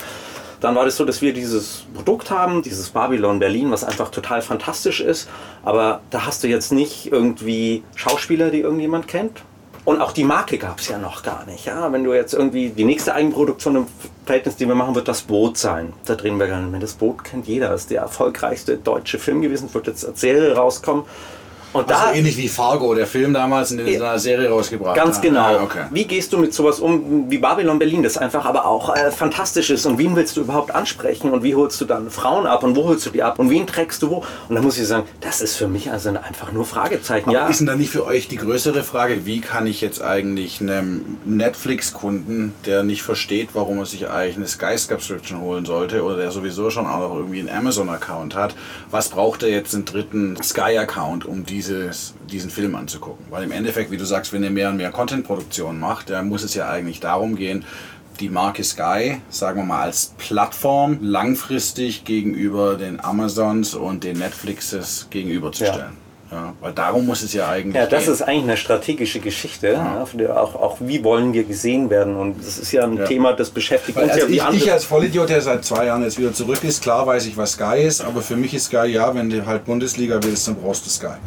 Dann 0.61 0.75
war 0.75 0.85
das 0.85 0.97
so, 0.97 1.05
dass 1.05 1.23
wir 1.23 1.33
dieses 1.33 1.85
Produkt 1.95 2.29
haben, 2.29 2.61
dieses 2.61 2.89
Babylon 2.89 3.39
Berlin, 3.39 3.71
was 3.71 3.83
einfach 3.83 4.11
total 4.11 4.43
fantastisch 4.43 5.01
ist. 5.01 5.27
Aber 5.63 6.01
da 6.11 6.27
hast 6.27 6.43
du 6.43 6.47
jetzt 6.47 6.71
nicht 6.71 7.11
irgendwie 7.11 7.83
Schauspieler, 7.95 8.51
die 8.51 8.59
irgendjemand 8.59 9.07
kennt. 9.07 9.41
Und 9.85 10.01
auch 10.01 10.11
die 10.11 10.25
Marke 10.25 10.59
gab 10.59 10.77
es 10.79 10.89
ja 10.89 10.99
noch 10.99 11.23
gar 11.23 11.47
nicht. 11.47 11.65
Ja, 11.65 11.91
wenn 11.91 12.03
du 12.03 12.13
jetzt 12.13 12.35
irgendwie 12.35 12.69
die 12.69 12.83
nächste 12.83 13.15
Eigenproduktion 13.15 13.75
im 13.75 13.87
Verhältnis, 14.25 14.55
die 14.55 14.67
wir 14.67 14.75
machen, 14.75 14.93
wird 14.93 15.07
das 15.07 15.23
Boot 15.23 15.57
sein. 15.57 15.93
Da 16.05 16.13
drehen 16.13 16.37
wir 16.37 16.47
gar 16.47 16.59
nicht 16.59 16.69
mehr. 16.69 16.79
Das 16.79 16.93
Boot 16.93 17.23
kennt 17.23 17.47
jeder. 17.47 17.69
Das 17.69 17.81
ist 17.81 17.89
der 17.89 18.01
erfolgreichste 18.01 18.77
deutsche 18.77 19.17
Film 19.17 19.41
gewesen. 19.41 19.73
Wird 19.73 19.87
jetzt 19.87 20.05
als 20.05 20.21
Serie 20.21 20.55
rauskommen. 20.55 21.05
Und 21.71 21.91
also 21.91 22.05
da, 22.05 22.13
ähnlich 22.13 22.37
wie 22.37 22.47
Fargo, 22.47 22.95
der 22.95 23.05
Film 23.05 23.33
damals 23.33 23.71
in 23.71 23.79
einer 23.79 24.17
Serie 24.17 24.49
rausgebracht 24.49 24.95
Ganz 24.95 25.17
hat. 25.17 25.21
genau. 25.21 25.39
Ah, 25.39 25.63
okay. 25.63 25.85
Wie 25.91 26.05
gehst 26.05 26.33
du 26.33 26.37
mit 26.37 26.53
sowas 26.53 26.79
um 26.79 27.29
wie 27.29 27.37
Babylon 27.37 27.77
Berlin, 27.77 28.03
das 28.03 28.17
einfach 28.17 28.45
aber 28.45 28.65
auch 28.65 28.95
äh, 28.95 29.11
fantastisch 29.11 29.69
ist 29.69 29.85
und 29.85 29.97
wen 29.97 30.15
willst 30.15 30.35
du 30.37 30.41
überhaupt 30.41 30.73
ansprechen 30.73 31.31
und 31.31 31.43
wie 31.43 31.55
holst 31.55 31.79
du 31.79 31.85
dann 31.85 32.09
Frauen 32.09 32.47
ab 32.47 32.63
und 32.63 32.75
wo 32.75 32.85
holst 32.85 33.05
du 33.05 33.11
die 33.11 33.21
ab 33.21 33.37
und 33.37 33.49
wen 33.49 33.67
trägst 33.67 34.01
du 34.01 34.09
wo? 34.09 34.23
Und 34.47 34.55
da 34.55 34.61
muss 34.61 34.77
ich 34.77 34.87
sagen, 34.87 35.07
das 35.21 35.41
ist 35.41 35.55
für 35.55 35.67
mich 35.67 35.91
also 35.91 36.09
einfach 36.09 36.51
nur 36.51 36.65
Fragezeichen. 36.65 37.29
Aber 37.29 37.37
ja. 37.37 37.47
ist 37.47 37.59
denn 37.59 37.67
da 37.67 37.75
nicht 37.75 37.91
für 37.91 38.05
euch 38.05 38.27
die 38.27 38.37
größere 38.37 38.83
Frage, 38.83 39.25
wie 39.25 39.41
kann 39.41 39.67
ich 39.67 39.81
jetzt 39.81 40.01
eigentlich 40.01 40.61
einem 40.61 41.17
Netflix-Kunden, 41.25 42.53
der 42.65 42.83
nicht 42.83 43.03
versteht, 43.03 43.49
warum 43.53 43.77
er 43.79 43.85
sich 43.85 44.09
eigentlich 44.09 44.37
eine 44.37 44.47
Sky-Subscription 44.47 45.41
holen 45.41 45.65
sollte 45.65 46.03
oder 46.03 46.17
der 46.17 46.31
sowieso 46.31 46.69
schon 46.69 46.87
auch 46.87 46.99
noch 46.99 47.15
irgendwie 47.15 47.39
einen 47.39 47.49
Amazon-Account 47.49 48.35
hat, 48.35 48.55
was 48.89 49.09
braucht 49.09 49.43
er 49.43 49.49
jetzt 49.49 49.75
einen 49.75 49.85
dritten 49.85 50.41
Sky-Account, 50.41 51.25
um 51.25 51.45
die 51.45 51.58
dieses, 51.59 52.13
diesen 52.31 52.49
Film 52.49 52.75
anzugucken. 52.75 53.25
Weil 53.29 53.43
im 53.43 53.51
Endeffekt, 53.51 53.91
wie 53.91 53.97
du 53.97 54.05
sagst, 54.05 54.31
wenn 54.31 54.43
ihr 54.43 54.49
mehr 54.49 54.69
und 54.69 54.77
mehr 54.77 54.91
Content-Produktion 54.91 55.77
macht, 55.77 56.09
dann 56.09 56.29
muss 56.29 56.43
es 56.43 56.53
ja 56.53 56.69
eigentlich 56.69 57.01
darum 57.01 57.35
gehen, 57.35 57.65
die 58.21 58.29
Marke 58.29 58.63
Sky, 58.63 59.21
sagen 59.29 59.59
wir 59.59 59.65
mal, 59.65 59.81
als 59.81 60.13
Plattform 60.17 60.99
langfristig 61.01 62.05
gegenüber 62.05 62.75
den 62.75 63.03
Amazons 63.03 63.75
und 63.75 64.03
den 64.05 64.17
Netflixes 64.19 65.07
gegenüberzustellen. 65.09 65.93
Ja. 65.93 66.08
Ja, 66.31 66.53
weil 66.59 66.73
darum 66.73 67.07
muss 67.07 67.23
es 67.23 67.33
ja 67.33 67.49
eigentlich. 67.49 67.75
Ja, 67.75 67.87
das 67.87 68.03
gehen. 68.03 68.13
ist 68.13 68.21
eigentlich 68.21 68.43
eine 68.43 68.57
strategische 68.57 69.19
Geschichte. 69.19 69.69
Ja. 69.69 70.05
Ja, 70.17 70.37
auch, 70.37 70.55
auch 70.55 70.77
wie 70.79 71.03
wollen 71.03 71.33
wir 71.33 71.43
gesehen 71.43 71.89
werden? 71.89 72.15
Und 72.15 72.39
das 72.39 72.59
ist 72.59 72.71
ja 72.71 72.83
ein 72.83 73.03
Thema, 73.05 73.33
das 73.33 73.49
beschäftigt 73.49 73.97
weil 73.97 74.05
uns 74.05 74.13
also 74.13 74.27
ja. 74.27 74.51
Ich, 74.51 74.63
ich 74.63 74.71
als 74.71 74.83
Vollidiot, 74.83 75.29
der 75.29 75.41
seit 75.41 75.65
zwei 75.65 75.85
Jahren 75.85 76.03
jetzt 76.03 76.19
wieder 76.19 76.33
zurück 76.33 76.63
ist, 76.63 76.83
klar 76.83 77.07
weiß 77.07 77.25
ich, 77.25 77.35
was 77.35 77.53
Sky 77.53 77.81
ist, 77.81 78.01
aber 78.01 78.21
für 78.21 78.35
mich 78.35 78.53
ist 78.53 78.65
Sky 78.65 78.87
ja, 78.87 79.13
wenn 79.15 79.29
du 79.29 79.45
halt 79.45 79.65
Bundesliga 79.65 80.19
willst, 80.21 80.47
dann 80.47 80.55
brauchst 80.55 80.85
du 80.85 80.89
Sky. 80.89 81.17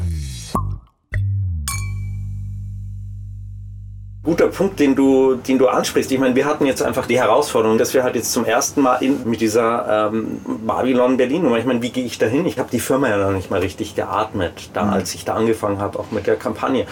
Guter 4.24 4.46
Punkt, 4.46 4.78
den 4.78 4.94
du, 4.94 5.34
den 5.34 5.58
du 5.58 5.66
ansprichst. 5.66 6.12
Ich 6.12 6.18
meine, 6.20 6.36
wir 6.36 6.44
hatten 6.44 6.64
jetzt 6.64 6.80
einfach 6.80 7.06
die 7.06 7.18
Herausforderung, 7.18 7.76
dass 7.76 7.92
wir 7.92 8.04
halt 8.04 8.14
jetzt 8.14 8.32
zum 8.32 8.44
ersten 8.44 8.80
Mal 8.80 8.96
in, 8.98 9.28
mit 9.28 9.40
dieser 9.40 10.10
ähm, 10.12 10.40
Babylon 10.64 11.16
Berlin 11.16 11.52
ich 11.56 11.64
meine, 11.64 11.82
wie 11.82 11.90
gehe 11.90 12.04
ich 12.04 12.18
da 12.18 12.26
hin? 12.26 12.46
Ich 12.46 12.56
habe 12.60 12.68
die 12.70 12.78
Firma 12.78 13.08
ja 13.08 13.16
noch 13.16 13.32
nicht 13.32 13.50
mal 13.50 13.58
richtig 13.58 13.96
geatmet, 13.96 14.70
da, 14.74 14.84
mhm. 14.84 14.92
als 14.92 15.12
ich 15.16 15.24
da 15.24 15.34
angefangen 15.34 15.80
habe, 15.80 15.98
auch 15.98 16.12
mit 16.12 16.28
der 16.28 16.36
Kampagne. 16.36 16.86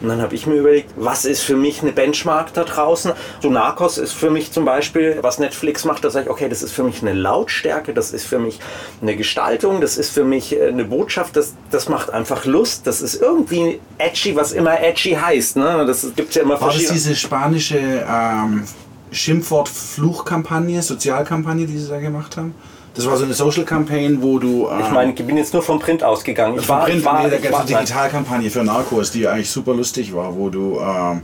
Und 0.00 0.08
dann 0.08 0.22
habe 0.22 0.34
ich 0.34 0.46
mir 0.46 0.54
überlegt, 0.56 0.90
was 0.96 1.24
ist 1.24 1.42
für 1.42 1.56
mich 1.56 1.82
eine 1.82 1.92
Benchmark 1.92 2.52
da 2.52 2.64
draußen? 2.64 3.12
So 3.42 3.50
Narcos 3.50 3.98
ist 3.98 4.12
für 4.12 4.30
mich 4.30 4.52
zum 4.52 4.64
Beispiel, 4.64 5.18
was 5.22 5.38
Netflix 5.38 5.84
macht, 5.84 6.04
da 6.04 6.10
sage 6.10 6.26
ich, 6.26 6.30
okay, 6.30 6.48
das 6.48 6.62
ist 6.62 6.72
für 6.72 6.84
mich 6.84 7.02
eine 7.02 7.12
Lautstärke, 7.12 7.92
das 7.92 8.12
ist 8.12 8.26
für 8.26 8.38
mich 8.38 8.60
eine 9.02 9.16
Gestaltung, 9.16 9.80
das 9.80 9.98
ist 9.98 10.10
für 10.10 10.24
mich 10.24 10.56
äh, 10.56 10.68
eine 10.68 10.84
Botschaft, 10.84 11.36
das, 11.36 11.54
das 11.70 11.88
macht 11.88 12.10
einfach 12.10 12.44
Lust, 12.44 12.86
das 12.86 13.02
ist 13.02 13.20
irgendwie 13.20 13.80
edgy, 13.98 14.36
was 14.36 14.52
immer 14.52 14.80
edgy 14.80 15.14
heißt. 15.14 15.56
Ne? 15.56 15.84
Das 15.86 16.06
gibt 16.14 16.34
ja 16.34 16.42
immer 16.42 16.60
War 16.60 16.72
das 16.72 16.86
diese 16.86 17.16
spanische 17.16 17.78
ähm, 17.78 18.64
Schimpfwort-Fluchkampagne, 19.10 20.82
Sozialkampagne, 20.82 21.66
die 21.66 21.78
sie 21.78 21.88
da 21.88 21.98
gemacht 21.98 22.36
haben? 22.36 22.54
Das 22.98 23.06
war 23.06 23.16
so 23.16 23.24
eine 23.24 23.32
Social 23.32 23.64
Campaign, 23.64 24.20
wo 24.20 24.40
du. 24.40 24.68
Ähm, 24.68 24.80
ich 24.80 24.90
meine, 24.90 25.12
ich 25.12 25.24
bin 25.24 25.36
jetzt 25.36 25.54
nur 25.54 25.62
vom 25.62 25.78
Print 25.78 26.02
ausgegangen. 26.02 26.58
Ich 26.58 26.68
war, 26.68 26.84
Print, 26.84 27.04
war, 27.04 27.22
nee, 27.22 27.30
da 27.30 27.38
gab 27.38 27.52
es 27.52 27.70
eine 27.70 27.80
Digitalkampagne 27.80 28.50
für 28.50 28.64
Narcos, 28.64 29.12
die 29.12 29.28
eigentlich 29.28 29.48
super 29.48 29.72
lustig 29.72 30.12
war, 30.12 30.34
wo 30.34 30.48
du 30.48 30.80
ähm, 30.80 31.22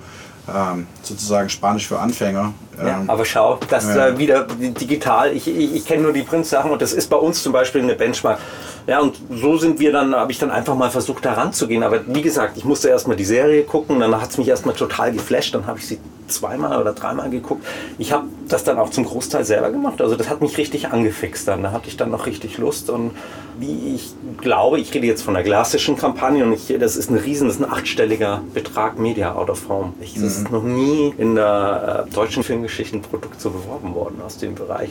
ähm, 0.55 0.87
sozusagen 1.03 1.49
Spanisch 1.49 1.89
für 1.89 1.99
Anfänger. 1.99 2.55
ja, 2.79 3.01
ähm, 3.01 3.11
aber 3.11 3.25
schau, 3.25 3.59
das 3.69 3.87
ja. 3.89 4.07
äh, 4.07 4.19
wieder 4.19 4.45
digital. 4.45 5.33
Ich, 5.33 5.49
ich, 5.49 5.75
ich 5.75 5.85
kenne 5.85 6.05
nur 6.05 6.13
die 6.13 6.23
Print-Sachen 6.23 6.71
und 6.71 6.81
das 6.81 6.93
ist 6.93 7.11
bei 7.11 7.17
uns 7.17 7.43
zum 7.43 7.53
Beispiel 7.53 7.83
eine 7.83 7.97
Benchmark. 7.97 8.39
Ja, 8.87 9.01
und 9.01 9.17
so 9.31 9.57
sind 9.57 9.81
wir 9.81 9.93
dann, 9.93 10.15
habe 10.15 10.31
ich 10.31 10.39
dann 10.39 10.51
einfach 10.51 10.75
mal 10.75 10.91
versucht, 10.91 11.25
da 11.25 11.33
ranzugehen. 11.33 11.83
Aber 11.83 12.01
wie 12.07 12.23
gesagt, 12.23 12.57
ich 12.57 12.65
musste 12.65 12.89
erstmal 12.89 13.17
die 13.17 13.25
Serie 13.25 13.63
gucken, 13.63 14.01
dann 14.01 14.21
hat 14.21 14.31
es 14.31 14.39
mich 14.39 14.49
erstmal 14.49 14.75
total 14.75 15.13
geflasht, 15.13 15.55
dann 15.55 15.67
habe 15.67 15.79
ich 15.79 15.87
sie 15.87 15.99
zweimal 16.29 16.81
oder 16.81 16.93
dreimal 16.93 17.31
geguckt. 17.31 17.65
Ich 17.99 18.13
habe 18.13 18.27
das 18.49 18.65
dann 18.65 18.79
auch 18.79 18.91
zum 18.91 19.05
Großteil 19.05 19.45
selber 19.45 19.71
gemacht. 19.71 20.01
Also 20.01 20.17
das 20.17 20.29
hat 20.29 20.41
mich 20.41 20.57
richtig 20.59 20.89
angefixt 20.89 21.49
dann. 21.49 21.63
Da 21.63 21.73
hatte 21.73 21.89
ich 21.89 21.97
dann 21.97 22.11
noch 22.11 22.27
richtig 22.27 22.59
Lust. 22.59 22.91
Und 22.91 23.13
wie 23.59 23.95
ich 23.95 24.15
glaube, 24.39 24.81
ich 24.81 24.93
rede 24.95 25.07
jetzt 25.07 25.23
von 25.23 25.35
der 25.35 25.43
klassischen 25.43 25.97
Kampagne 25.97 26.45
und 26.45 26.53
ich, 26.53 26.75
das 26.79 26.97
ist 26.97 27.11
ein 27.11 27.17
riesen, 27.17 27.49
das 27.49 27.57
ist 27.57 27.63
ein 27.63 27.71
achtstelliger 27.71 28.43
Betrag 28.53 28.99
Media 28.99 29.35
Out 29.35 29.51
of 29.51 29.69
Home. 29.69 29.93
Ich, 30.01 30.15
das 30.15 30.23
mhm. 30.23 30.27
ist 30.29 30.51
noch 30.51 30.63
nie 30.63 31.15
in 31.19 31.35
der 31.35 32.07
äh, 32.07 32.15
deutschen 32.15 32.43
Filmgeschichtenproduktion 32.43 33.53
beworben 33.53 33.95
worden 33.95 34.21
aus 34.25 34.39
dem 34.39 34.55
Bereich. 34.55 34.91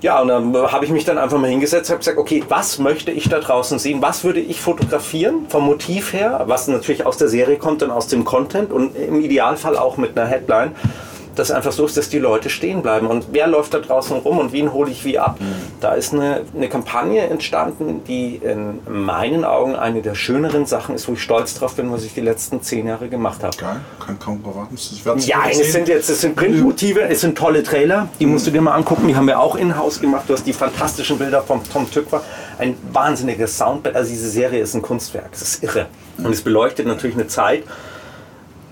Ja, 0.00 0.20
und 0.20 0.28
dann 0.28 0.54
habe 0.54 0.84
ich 0.84 0.92
mich 0.92 1.04
dann 1.04 1.18
einfach 1.18 1.38
mal 1.38 1.50
hingesetzt, 1.50 1.90
habe 1.90 1.98
gesagt, 1.98 2.18
okay, 2.18 2.44
was 2.48 2.78
möchte 2.78 3.10
ich 3.10 3.28
da 3.28 3.40
draußen 3.40 3.80
sehen? 3.80 4.00
Was 4.00 4.22
würde 4.22 4.38
ich 4.38 4.60
fotografieren 4.60 5.46
vom 5.48 5.64
Motiv 5.64 6.12
her, 6.12 6.44
was 6.46 6.68
natürlich 6.68 7.04
aus 7.04 7.16
der 7.16 7.28
Serie 7.28 7.56
kommt 7.56 7.82
und 7.82 7.90
aus 7.90 8.06
dem 8.06 8.24
Content 8.24 8.70
und 8.70 8.94
im 8.94 9.20
Idealfall 9.20 9.76
auch 9.76 9.96
mit 9.96 10.16
einer 10.16 10.28
Headline 10.28 10.76
das 11.38 11.50
einfach 11.50 11.72
so 11.72 11.86
ist, 11.86 11.96
dass 11.96 12.08
die 12.08 12.18
Leute 12.18 12.50
stehen 12.50 12.82
bleiben. 12.82 13.06
Und 13.06 13.28
wer 13.32 13.46
läuft 13.46 13.74
da 13.74 13.78
draußen 13.78 14.16
rum 14.18 14.38
und 14.38 14.52
wen 14.52 14.72
hole 14.72 14.90
ich 14.90 15.04
wie 15.04 15.18
ab? 15.18 15.40
Mhm. 15.40 15.44
Da 15.80 15.94
ist 15.94 16.12
eine, 16.12 16.42
eine 16.54 16.68
Kampagne 16.68 17.22
entstanden, 17.22 18.02
die 18.06 18.36
in 18.36 18.80
meinen 18.88 19.44
Augen 19.44 19.76
eine 19.76 20.02
der 20.02 20.14
schöneren 20.14 20.66
Sachen 20.66 20.94
ist, 20.94 21.08
wo 21.08 21.12
ich 21.12 21.22
stolz 21.22 21.54
drauf 21.54 21.74
bin, 21.74 21.92
was 21.92 22.04
ich 22.04 22.14
die 22.14 22.20
letzten 22.20 22.62
zehn 22.62 22.86
Jahre 22.86 23.08
gemacht 23.08 23.42
habe. 23.42 23.56
Geil, 23.56 23.80
kann 24.04 24.18
kaum 24.18 24.42
erwarten. 24.44 24.76
Ja, 25.20 25.42
es 25.50 25.72
sind 25.72 25.88
jetzt 25.88 26.08
es 26.08 26.20
sind 26.20 26.34
Printmotive, 26.36 27.02
es 27.02 27.20
sind 27.20 27.38
tolle 27.38 27.62
Trailer, 27.62 28.08
die 28.18 28.26
musst 28.26 28.46
du 28.46 28.50
dir 28.50 28.60
mal 28.60 28.74
angucken. 28.74 29.06
Die 29.08 29.16
haben 29.16 29.26
wir 29.26 29.38
auch 29.38 29.56
in-house 29.56 30.00
gemacht. 30.00 30.24
Du 30.28 30.34
hast 30.34 30.46
die 30.46 30.52
fantastischen 30.52 31.18
Bilder 31.18 31.42
von 31.42 31.60
Tom 31.72 31.90
Tückwer. 31.90 32.22
Ein 32.58 32.76
wahnsinniges 32.92 33.56
Soundbed. 33.56 33.94
Also 33.94 34.10
diese 34.10 34.28
Serie 34.28 34.60
ist 34.60 34.74
ein 34.74 34.82
Kunstwerk. 34.82 35.28
Es 35.32 35.42
ist 35.42 35.62
irre. 35.62 35.86
Und 36.18 36.32
es 36.32 36.42
beleuchtet 36.42 36.86
natürlich 36.86 37.16
eine 37.16 37.28
Zeit, 37.28 37.62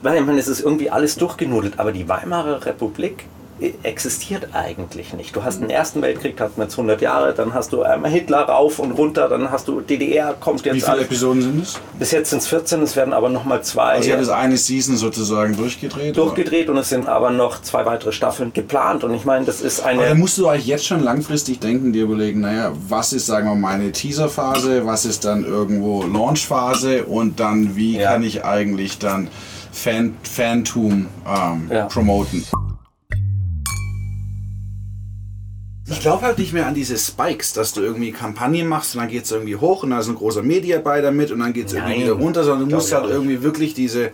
weil 0.02 0.18
ich 0.18 0.26
meine, 0.26 0.38
es 0.38 0.48
ist 0.48 0.60
irgendwie 0.60 0.90
alles 0.90 1.16
durchgenudelt, 1.16 1.78
aber 1.78 1.92
die 1.92 2.08
Weimarer 2.08 2.64
Republik 2.64 3.24
existiert 3.82 4.48
eigentlich 4.52 5.14
nicht. 5.14 5.34
Du 5.34 5.42
hast 5.42 5.62
den 5.62 5.70
Ersten 5.70 6.02
Weltkrieg, 6.02 6.38
wir 6.38 6.50
jetzt 6.58 6.74
100 6.74 7.00
Jahre, 7.00 7.32
dann 7.32 7.54
hast 7.54 7.72
du 7.72 7.82
einmal 7.82 8.10
Hitler 8.10 8.42
rauf 8.42 8.78
und 8.78 8.92
runter, 8.92 9.28
dann 9.30 9.50
hast 9.50 9.66
du 9.66 9.80
DDR, 9.80 10.34
kommt 10.34 10.62
jetzt... 10.66 10.74
Wie 10.74 10.80
viele 10.80 11.00
Episoden 11.00 11.40
sind 11.40 11.62
es? 11.62 11.80
Bis 11.98 12.10
jetzt 12.10 12.30
sind 12.30 12.40
es 12.40 12.48
14, 12.48 12.82
es 12.82 12.96
werden 12.96 13.14
aber 13.14 13.30
nochmal 13.30 13.62
zwei... 13.62 13.94
Also 13.94 14.08
ihr 14.08 14.16
habt 14.16 14.26
das 14.26 14.30
eine 14.30 14.58
Season 14.58 14.98
sozusagen 14.98 15.56
durchgedreht? 15.56 16.18
Durchgedreht 16.18 16.64
oder? 16.64 16.72
und 16.72 16.78
es 16.82 16.90
sind 16.90 17.08
aber 17.08 17.30
noch 17.30 17.62
zwei 17.62 17.86
weitere 17.86 18.12
Staffeln 18.12 18.52
geplant 18.52 19.04
und 19.04 19.14
ich 19.14 19.24
meine, 19.24 19.46
das 19.46 19.62
ist 19.62 19.80
eine... 19.80 20.00
Aber 20.00 20.08
dann 20.10 20.18
musst 20.18 20.36
du 20.36 20.48
euch 20.48 20.66
jetzt 20.66 20.84
schon 20.84 21.02
langfristig 21.02 21.58
denken, 21.58 21.94
dir 21.94 22.04
überlegen, 22.04 22.40
naja, 22.40 22.72
was 22.88 23.14
ist, 23.14 23.24
sagen 23.24 23.48
wir 23.48 23.54
mal, 23.54 23.76
meine 23.76 23.90
Teaserphase, 23.90 24.84
was 24.84 25.06
ist 25.06 25.24
dann 25.24 25.46
irgendwo 25.46 26.02
Launchphase 26.02 27.04
und 27.04 27.40
dann 27.40 27.74
wie 27.74 27.96
ja. 27.96 28.12
kann 28.12 28.22
ich 28.22 28.44
eigentlich 28.44 28.98
dann 28.98 29.28
Fan, 29.76 30.14
Fantum 30.23 31.06
ähm, 31.28 31.68
Ja. 31.71 31.85
promoten. 31.87 32.42
Ich 35.88 36.00
glaube 36.00 36.23
halt 36.23 36.38
nicht 36.38 36.52
mehr 36.52 36.66
an 36.66 36.75
diese 36.75 36.97
Spikes, 36.99 37.52
dass 37.52 37.73
du 37.73 37.80
irgendwie 37.83 38.11
Kampagnen 38.11 38.66
machst 38.66 38.95
und 38.97 39.02
dann 39.02 39.11
geht 39.11 39.25
es 39.25 39.30
irgendwie 39.30 39.56
hoch 39.56 39.83
und 39.85 39.90
da 39.90 40.00
ist 40.00 40.09
ein 40.09 40.14
großer 40.16 40.42
Media 40.42 40.80
Buy 40.80 41.00
damit 41.02 41.30
und 41.30 41.40
dann 41.40 41.52
geht 41.52 41.66
es 41.66 41.75
irgendwie 41.75 42.00
wieder 42.02 42.12
runter, 42.14 42.42
sondern 42.42 42.68
du 42.71 42.75
musst 42.76 42.92
halt 42.92 43.09
irgendwie 43.09 43.42
wirklich 43.42 43.75
diese 43.75 44.11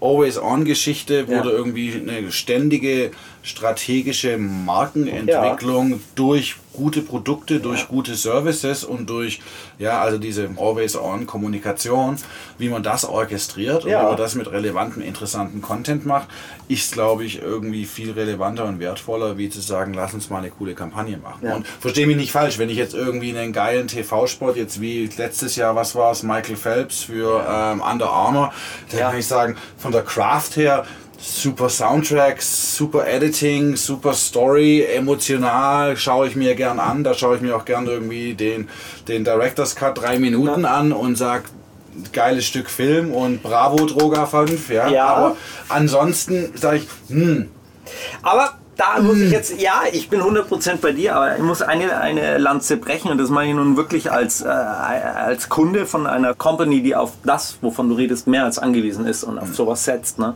Always-On-Geschichte, 0.00 1.28
wo 1.28 1.32
Ja. 1.32 1.42
du 1.42 1.50
irgendwie 1.50 1.92
eine 1.94 2.32
ständige 2.32 3.12
strategische 3.42 4.38
Markenentwicklung 4.38 6.00
durch 6.14 6.56
gute 6.72 7.02
Produkte, 7.02 7.60
durch 7.60 7.86
gute 7.88 8.14
Services 8.14 8.82
und 8.84 9.10
durch, 9.10 9.40
ja, 9.78 10.00
also 10.00 10.16
diese 10.16 10.48
Always-On-Kommunikation, 10.56 12.16
wie 12.58 12.68
man 12.68 12.82
das 12.82 13.04
orchestriert 13.04 13.84
und 13.84 13.90
Ja. 13.90 14.02
wie 14.02 14.06
man 14.06 14.16
das 14.16 14.34
mit 14.34 14.50
relevantem, 14.50 15.02
interessanten 15.02 15.60
Content 15.60 16.06
macht, 16.06 16.28
ist, 16.68 16.92
glaube 16.92 17.24
ich, 17.24 17.42
irgendwie 17.42 17.84
viel 17.84 18.12
relevanter 18.12 18.64
und 18.64 18.78
wertvoller, 18.80 19.36
wie 19.38 19.50
zu 19.50 19.60
sagen, 19.60 19.92
lass 19.92 20.14
uns 20.14 20.30
mal 20.30 20.38
eine 20.38 20.50
coole 20.50 20.74
Kampagne 20.74 21.18
machen. 21.18 21.40
Ja. 21.46 21.56
Und 21.56 21.66
verstehe 21.66 22.06
mich 22.06 22.16
nicht 22.16 22.32
falsch, 22.32 22.58
wenn 22.58 22.70
ich 22.70 22.76
jetzt 22.78 22.94
irgendwie 22.94 23.36
einen 23.36 23.52
geilen 23.52 23.88
TV-Spot, 23.88 24.52
jetzt 24.52 24.80
wie 24.80 25.10
letztes 25.18 25.56
Jahr, 25.56 25.74
was 25.76 25.94
war 25.94 26.12
es, 26.12 26.22
Michael 26.22 26.56
Phelps 26.56 27.02
für 27.02 27.44
ähm, 27.46 27.82
Under 27.82 28.08
Armour, 28.10 28.52
dann 28.90 29.00
Ja. 29.00 29.10
kann 29.10 29.18
ich 29.18 29.26
sagen, 29.26 29.56
von 29.76 29.92
der 29.92 30.02
Craft 30.02 30.56
her, 30.56 30.86
super 31.22 31.68
Soundtracks, 31.68 32.76
super 32.76 33.06
Editing, 33.06 33.76
super 33.76 34.12
Story, 34.12 34.84
emotional, 34.84 35.96
schaue 35.96 36.26
ich 36.26 36.34
mir 36.36 36.54
gern 36.56 36.80
an. 36.80 37.04
Da 37.04 37.14
schaue 37.14 37.36
ich 37.36 37.42
mir 37.42 37.56
auch 37.56 37.64
gern 37.64 37.86
irgendwie 37.86 38.34
den, 38.34 38.68
den 39.08 39.24
Director's 39.24 39.76
Cut 39.76 39.98
drei 39.98 40.18
Minuten 40.18 40.64
an 40.64 40.92
und 40.92 41.16
sage, 41.16 41.44
geiles 42.12 42.44
Stück 42.46 42.68
Film 42.68 43.12
und 43.12 43.42
Bravo 43.42 43.86
Droga 43.86 44.26
5. 44.26 44.68
Ja, 44.70 44.88
Ja. 44.88 45.06
aber 45.06 45.36
ansonsten 45.68 46.52
sage 46.56 46.78
ich, 46.78 46.88
hm, 47.08 47.48
Aber 48.22 48.54
da 48.76 49.00
muss 49.00 49.18
ich 49.18 49.30
jetzt, 49.30 49.60
ja, 49.60 49.82
ich 49.92 50.08
bin 50.08 50.22
100% 50.22 50.76
bei 50.80 50.92
dir, 50.92 51.14
aber 51.14 51.36
ich 51.36 51.42
muss 51.42 51.60
eine, 51.62 51.98
eine 51.98 52.38
Lanze 52.38 52.78
brechen 52.78 53.10
und 53.10 53.18
das 53.18 53.28
meine 53.28 53.50
ich 53.50 53.54
nun 53.56 53.76
wirklich 53.76 54.10
als, 54.10 54.40
äh, 54.40 54.46
als 54.48 55.48
Kunde 55.50 55.84
von 55.84 56.06
einer 56.06 56.34
Company, 56.34 56.82
die 56.82 56.96
auf 56.96 57.12
das, 57.24 57.58
wovon 57.60 57.90
du 57.90 57.96
redest, 57.96 58.26
mehr 58.26 58.44
als 58.44 58.58
angewiesen 58.58 59.06
ist 59.06 59.24
und 59.24 59.38
auf 59.38 59.54
sowas 59.54 59.84
setzt. 59.84 60.18
Ne? 60.18 60.34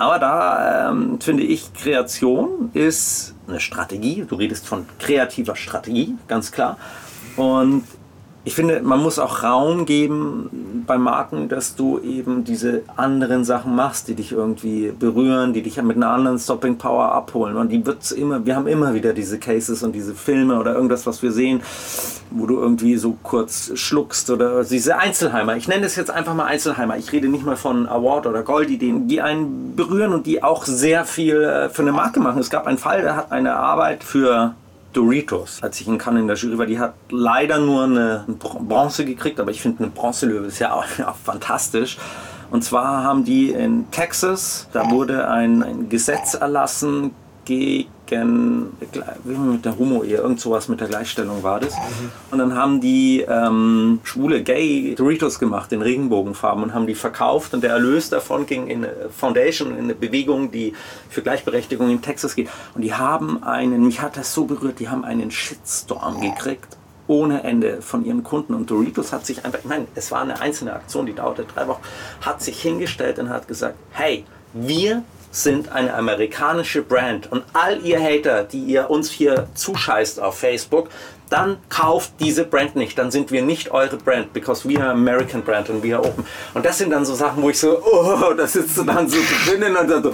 Aber 0.00 0.18
da 0.18 0.88
ähm, 0.88 1.20
finde 1.20 1.42
ich, 1.42 1.74
Kreation 1.74 2.70
ist 2.72 3.34
eine 3.46 3.60
Strategie. 3.60 4.24
Du 4.26 4.36
redest 4.36 4.66
von 4.66 4.86
kreativer 4.98 5.56
Strategie, 5.56 6.16
ganz 6.26 6.52
klar. 6.52 6.78
Und 7.36 7.84
ich 8.42 8.54
finde, 8.54 8.80
man 8.80 9.00
muss 9.00 9.18
auch 9.18 9.42
Raum 9.42 9.84
geben 9.84 10.84
bei 10.86 10.96
Marken, 10.96 11.50
dass 11.50 11.76
du 11.76 12.00
eben 12.00 12.42
diese 12.42 12.82
anderen 12.96 13.44
Sachen 13.44 13.76
machst, 13.76 14.08
die 14.08 14.14
dich 14.14 14.32
irgendwie 14.32 14.92
berühren, 14.98 15.52
die 15.52 15.60
dich 15.60 15.80
mit 15.82 15.96
einer 15.96 16.08
anderen 16.08 16.38
Stopping 16.38 16.78
Power 16.78 17.12
abholen. 17.12 17.56
Und 17.56 17.68
die 17.68 17.84
wird's 17.84 18.12
immer, 18.12 18.46
wir 18.46 18.56
haben 18.56 18.66
immer 18.66 18.94
wieder 18.94 19.12
diese 19.12 19.38
Cases 19.38 19.82
und 19.82 19.92
diese 19.92 20.14
Filme 20.14 20.58
oder 20.58 20.74
irgendwas, 20.74 21.06
was 21.06 21.22
wir 21.22 21.32
sehen, 21.32 21.60
wo 22.30 22.46
du 22.46 22.58
irgendwie 22.58 22.96
so 22.96 23.18
kurz 23.22 23.72
schluckst 23.74 24.30
oder 24.30 24.64
diese 24.64 24.96
Einzelheimer. 24.96 25.56
Ich 25.56 25.68
nenne 25.68 25.82
das 25.82 25.96
jetzt 25.96 26.10
einfach 26.10 26.34
mal 26.34 26.46
Einzelheimer. 26.46 26.96
Ich 26.96 27.12
rede 27.12 27.28
nicht 27.28 27.44
mal 27.44 27.56
von 27.56 27.86
Award 27.86 28.26
oder 28.26 28.42
Goldideen, 28.42 29.06
die 29.06 29.20
einen 29.20 29.76
berühren 29.76 30.14
und 30.14 30.26
die 30.26 30.42
auch 30.42 30.64
sehr 30.64 31.04
viel 31.04 31.42
äh, 31.42 31.68
für 31.68 31.82
eine 31.82 31.92
Marke 31.92 32.20
machen. 32.20 32.38
Es 32.40 32.48
gab 32.48 32.66
einen 32.66 32.78
Fall, 32.78 33.02
der 33.02 33.16
hat 33.16 33.32
eine 33.32 33.56
Arbeit 33.56 34.02
für 34.02 34.54
Doritos, 34.92 35.62
als 35.62 35.80
ich 35.80 35.86
in 35.88 35.98
Cannes 35.98 36.20
in 36.22 36.26
der 36.26 36.36
Jury 36.36 36.58
war, 36.58 36.66
die 36.66 36.78
hat 36.78 36.94
leider 37.10 37.58
nur 37.58 37.84
eine 37.84 38.24
Br- 38.26 38.58
Bronze 38.60 39.04
gekriegt, 39.04 39.38
aber 39.40 39.50
ich 39.50 39.60
finde 39.62 39.84
eine 39.84 39.92
Bronzelöwe 39.92 40.46
ist 40.46 40.58
ja 40.58 40.72
auch, 40.72 40.84
auch 41.06 41.16
fantastisch. 41.16 41.98
Und 42.50 42.64
zwar 42.64 43.04
haben 43.04 43.24
die 43.24 43.50
in 43.50 43.88
Texas, 43.92 44.66
da 44.72 44.90
wurde 44.90 45.28
ein, 45.28 45.62
ein 45.62 45.88
Gesetz 45.88 46.34
erlassen 46.34 47.12
gegen, 47.50 48.76
wie 49.24 49.36
mit 49.36 49.64
der 49.64 49.76
Homo-Ehe, 49.76 50.18
irgend 50.18 50.40
sowas 50.40 50.68
mit 50.68 50.80
der 50.80 50.86
Gleichstellung 50.86 51.42
war 51.42 51.58
das. 51.58 51.74
Und 52.30 52.38
dann 52.38 52.54
haben 52.54 52.80
die 52.80 53.24
ähm, 53.28 53.98
schwule 54.04 54.42
Gay 54.42 54.94
Doritos 54.94 55.38
gemacht 55.40 55.72
in 55.72 55.82
Regenbogenfarben 55.82 56.62
und 56.62 56.74
haben 56.74 56.86
die 56.86 56.94
verkauft 56.94 57.52
und 57.52 57.62
der 57.62 57.70
Erlös 57.70 58.08
davon 58.08 58.46
ging 58.46 58.68
in 58.68 58.84
eine 58.84 59.10
Foundation, 59.10 59.72
in 59.72 59.84
eine 59.84 59.94
Bewegung, 59.94 60.52
die 60.52 60.74
für 61.08 61.22
Gleichberechtigung 61.22 61.90
in 61.90 62.02
Texas 62.02 62.36
geht. 62.36 62.48
Und 62.74 62.82
die 62.82 62.94
haben 62.94 63.42
einen, 63.42 63.84
mich 63.84 64.00
hat 64.00 64.16
das 64.16 64.32
so 64.32 64.44
berührt, 64.44 64.78
die 64.78 64.88
haben 64.88 65.04
einen 65.04 65.30
Shitstorm 65.30 66.20
gekriegt 66.20 66.76
ohne 67.08 67.42
Ende 67.42 67.82
von 67.82 68.04
ihren 68.04 68.22
Kunden. 68.22 68.54
Und 68.54 68.70
Doritos 68.70 69.12
hat 69.12 69.26
sich 69.26 69.44
einfach, 69.44 69.64
meine, 69.64 69.88
es 69.96 70.12
war 70.12 70.22
eine 70.22 70.40
einzelne 70.40 70.72
Aktion, 70.72 71.06
die 71.06 71.12
dauerte 71.12 71.44
drei 71.44 71.66
Wochen, 71.66 71.82
hat 72.20 72.40
sich 72.40 72.62
hingestellt 72.62 73.18
und 73.18 73.30
hat 73.30 73.48
gesagt, 73.48 73.74
hey, 73.90 74.24
wir 74.52 75.02
sind 75.30 75.70
eine 75.70 75.94
amerikanische 75.94 76.82
Brand. 76.82 77.30
Und 77.30 77.44
all 77.52 77.80
ihr 77.82 78.00
Hater, 78.00 78.44
die 78.44 78.60
ihr 78.60 78.90
uns 78.90 79.10
hier 79.10 79.48
zuscheißt 79.54 80.20
auf 80.20 80.38
Facebook, 80.38 80.90
dann 81.30 81.58
kauft 81.68 82.12
diese 82.20 82.44
Brand 82.44 82.74
nicht, 82.76 82.98
dann 82.98 83.10
sind 83.10 83.30
wir 83.30 83.42
nicht 83.42 83.70
eure 83.70 83.96
Brand, 83.96 84.32
because 84.32 84.68
we 84.68 84.78
are 84.80 84.90
American 84.90 85.42
Brand 85.42 85.70
and 85.70 85.82
we 85.82 85.94
are 85.94 86.04
open. 86.04 86.26
Und 86.54 86.66
das 86.66 86.78
sind 86.78 86.90
dann 86.90 87.04
so 87.04 87.14
Sachen, 87.14 87.42
wo 87.42 87.50
ich 87.50 87.58
so, 87.58 87.80
oh, 87.82 88.34
da 88.36 88.46
sitzt 88.46 88.76
du 88.76 88.82
dann 88.82 89.08
so 89.08 89.16
drinnen 89.46 89.76
und 89.76 89.88
dann, 89.88 90.02
so, 90.02 90.10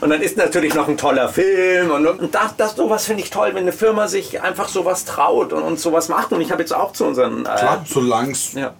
und 0.00 0.10
dann 0.10 0.22
ist 0.22 0.36
natürlich 0.36 0.74
noch 0.74 0.86
ein 0.88 0.96
toller 0.96 1.28
Film 1.28 1.90
und, 1.90 2.06
und 2.06 2.34
das, 2.34 2.56
das 2.56 2.76
sowas 2.76 3.04
finde 3.04 3.22
ich 3.24 3.30
toll, 3.30 3.48
wenn 3.48 3.62
eine 3.64 3.72
Firma 3.72 4.06
sich 4.08 4.40
einfach 4.40 4.68
sowas 4.68 5.04
traut 5.04 5.52
und, 5.52 5.62
und 5.62 5.80
sowas 5.80 6.08
macht. 6.08 6.32
Und 6.32 6.40
ich 6.40 6.52
habe 6.52 6.62
jetzt 6.62 6.72
auch 6.72 6.92
zu 6.92 7.04
unseren 7.04 7.40
äh, 7.40 7.48
klar, 7.56 7.84
solange 7.84 8.30
es 8.32 8.52
Ja. 8.52 8.72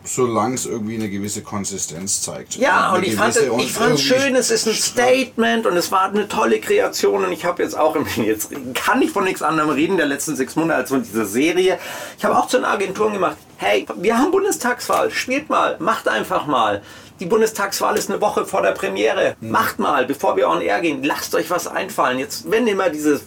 irgendwie 0.71 0.95
eine 0.95 1.09
gewisse 1.11 1.43
Konsistenz 1.43 2.23
zeigt. 2.23 2.55
Ja, 2.57 2.93
und 2.93 3.05
ich 3.05 3.17
fand, 3.17 3.35
es- 3.35 3.43
ich 3.59 3.73
fand 3.73 3.95
es 3.95 4.03
schön, 4.03 4.37
es 4.37 4.51
ist 4.53 4.67
ein 4.69 4.75
Statement 4.75 5.67
und 5.67 5.77
es 5.77 5.91
war 5.91 6.03
eine 6.05 6.29
tolle 6.29 6.61
Kreation 6.61 7.25
und 7.25 7.33
ich 7.33 7.45
habe 7.45 7.63
jetzt 7.65 7.77
auch, 7.77 7.97
jetzt 8.17 8.51
kann 8.75 9.03
ich 9.03 9.11
von 9.11 9.25
nichts 9.25 9.43
anderem 9.43 9.71
reden, 9.71 9.97
der 9.97 10.07
letzten 10.07 10.37
sechs 10.37 10.55
Monate 10.55 10.79
als 10.81 10.91
von 10.91 11.03
dieser 11.03 11.25
Serie. 11.25 11.79
Ich 12.19 12.25
habe 12.25 12.37
auch 12.37 12.47
zu 12.47 12.59
den 12.59 12.65
Agenturen 12.65 13.13
gemacht, 13.13 13.37
hey, 13.57 13.87
wir 13.97 14.19
haben 14.19 14.31
Bundestagswahl, 14.31 15.11
spielt 15.11 15.49
mal, 15.49 15.77
macht 15.79 16.09
einfach 16.09 16.47
mal. 16.47 16.83
Die 17.21 17.27
Bundestagswahl 17.27 17.99
ist 17.99 18.11
eine 18.11 18.23
Woche 18.23 18.47
vor 18.47 18.63
der 18.63 18.73
Premiere. 18.73 19.37
Macht 19.43 19.79
mal, 19.79 20.07
bevor 20.07 20.39
wir 20.39 20.49
on 20.49 20.63
air 20.63 20.81
gehen. 20.81 21.05
Lasst 21.05 21.35
euch 21.35 21.51
was 21.51 21.67
einfallen. 21.67 22.19
Jetzt, 22.19 22.51
wenn 22.51 22.67
immer 22.67 22.89
dieses, 22.89 23.25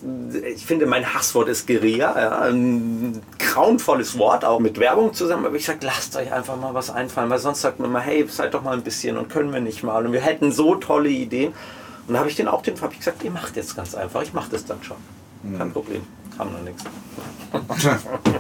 ich 0.56 0.66
finde, 0.66 0.88
mein 0.88 1.14
Hasswort 1.14 1.48
ist 1.48 1.68
Guerilla, 1.68 2.20
ja, 2.20 2.40
ein 2.42 3.22
grauenvolles 3.38 4.18
Wort, 4.18 4.46
auch 4.46 4.58
mit 4.58 4.80
Werbung 4.80 5.14
zusammen. 5.14 5.46
Aber 5.46 5.56
ich 5.56 5.66
sage, 5.66 5.80
lasst 5.84 6.16
euch 6.16 6.34
einfach 6.34 6.56
mal 6.56 6.74
was 6.74 6.90
einfallen, 6.90 7.30
weil 7.30 7.38
sonst 7.38 7.62
sagt 7.62 7.80
man 7.80 7.92
mal, 7.92 8.02
hey, 8.02 8.26
seid 8.28 8.56
doch 8.56 8.64
mal 8.64 8.74
ein 8.74 8.84
bisschen 8.84 9.16
und 9.16 9.30
können 9.30 9.54
wir 9.54 9.62
nicht 9.62 9.84
mal. 9.84 10.04
Und 10.04 10.12
wir 10.12 10.22
hätten 10.22 10.52
so 10.52 10.74
tolle 10.74 11.10
Ideen. 11.10 11.54
Und 12.08 12.16
da 12.16 12.20
habe 12.20 12.30
ich 12.30 12.36
den 12.36 12.48
auch 12.48 12.64
den 12.64 12.74
ich 12.74 12.98
gesagt, 12.98 13.24
ihr 13.24 13.32
macht 13.32 13.56
jetzt 13.56 13.76
ganz 13.76 13.94
einfach. 13.94 14.24
Ich 14.24 14.34
mache 14.34 14.50
das 14.50 14.66
dann 14.66 14.82
schon. 14.82 14.98
Kein 15.58 15.72
Problem. 15.72 16.04
Kam 16.38 16.54
noch 16.54 16.62
nichts. 16.62 16.84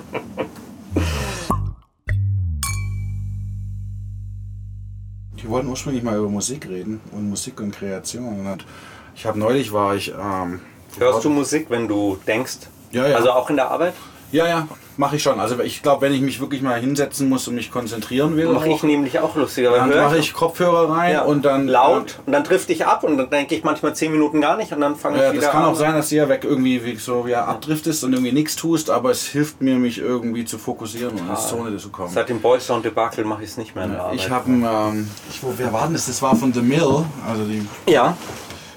Die 5.43 5.49
wollten 5.49 5.67
ursprünglich 5.67 6.03
mal 6.03 6.17
über 6.17 6.29
Musik 6.29 6.69
reden 6.69 7.01
und 7.11 7.29
Musik 7.29 7.59
und 7.59 7.71
Kreation. 7.75 8.47
Und 8.47 8.65
ich 9.13 9.25
habe 9.25 9.37
neulich 9.37 9.73
war 9.73 9.93
ich. 9.95 10.13
Ähm, 10.17 10.61
Hörst 10.97 11.25
du 11.25 11.29
Musik, 11.29 11.69
wenn 11.69 11.87
du 11.89 12.17
denkst? 12.25 12.59
Ja, 12.91 13.07
ja. 13.07 13.17
Also 13.17 13.31
auch 13.31 13.49
in 13.49 13.57
der 13.57 13.69
Arbeit? 13.69 13.93
Ja, 14.31 14.47
ja, 14.47 14.67
mache 14.97 15.15
ich 15.15 15.23
schon. 15.23 15.39
Also 15.39 15.59
ich 15.61 15.81
glaube, 15.81 16.01
wenn 16.01 16.13
ich 16.13 16.21
mich 16.21 16.39
wirklich 16.39 16.61
mal 16.61 16.79
hinsetzen 16.79 17.27
muss 17.29 17.47
und 17.47 17.55
mich 17.55 17.71
konzentrieren 17.71 18.35
will, 18.35 18.47
Mache 18.49 18.69
ich 18.69 18.83
nämlich 18.83 19.19
auch 19.19 19.35
lustiger. 19.35 19.71
dann 19.71 19.89
mache 19.89 20.17
ich 20.17 20.33
Kopfhörer 20.33 20.89
rein 20.89 21.13
ja, 21.13 21.21
und 21.23 21.43
dann 21.45 21.67
laut 21.67 22.19
und 22.25 22.33
dann 22.33 22.43
trifft 22.43 22.69
ich 22.69 22.85
ab 22.85 23.03
und 23.03 23.17
dann 23.17 23.29
denke 23.29 23.55
ich 23.55 23.63
manchmal 23.63 23.95
zehn 23.95 24.11
Minuten 24.11 24.41
gar 24.41 24.57
nicht 24.57 24.71
und 24.71 24.81
dann 24.81 24.95
fange 24.95 25.17
ich 25.17 25.23
Ja, 25.23 25.31
wieder 25.31 25.41
das 25.41 25.51
kann 25.51 25.63
an. 25.63 25.69
auch 25.71 25.75
sein, 25.75 25.93
dass 25.93 26.09
du 26.09 26.15
ja 26.15 26.29
weg 26.29 26.43
irgendwie 26.43 26.83
wie 26.85 26.95
so 26.95 27.25
ja, 27.27 27.45
abdriftest 27.45 28.03
und 28.03 28.13
irgendwie 28.13 28.31
nichts 28.31 28.55
tust, 28.55 28.89
aber 28.89 29.11
es 29.11 29.23
hilft 29.25 29.61
mir, 29.61 29.75
mich 29.75 29.97
irgendwie 29.99 30.45
zu 30.45 30.57
fokussieren 30.57 31.11
und 31.13 31.19
in 31.19 31.35
die 31.35 31.41
Zone 31.41 31.77
zu 31.77 31.89
kommen. 31.89 32.11
Seit 32.13 32.29
dem 32.29 32.39
Boys 32.39 32.65
Sound 32.67 32.85
Debakel 32.85 33.25
mache 33.25 33.43
ich 33.43 33.49
es 33.49 33.57
nicht 33.57 33.75
mehr 33.75 33.85
in 33.85 33.91
der 33.91 34.01
Arbeit. 34.03 34.15
Ich 34.15 34.29
habe 34.29 34.49
ähm, 34.49 35.09
ich, 35.29 35.41
wo, 35.43 35.53
wer 35.57 35.73
war 35.73 35.85
denn 35.85 35.93
das? 35.93 36.05
Das 36.07 36.21
war 36.21 36.35
von 36.35 36.53
The 36.53 36.61
Mill, 36.61 37.05
also 37.27 37.43
die 37.45 37.65
ja, 37.91 38.15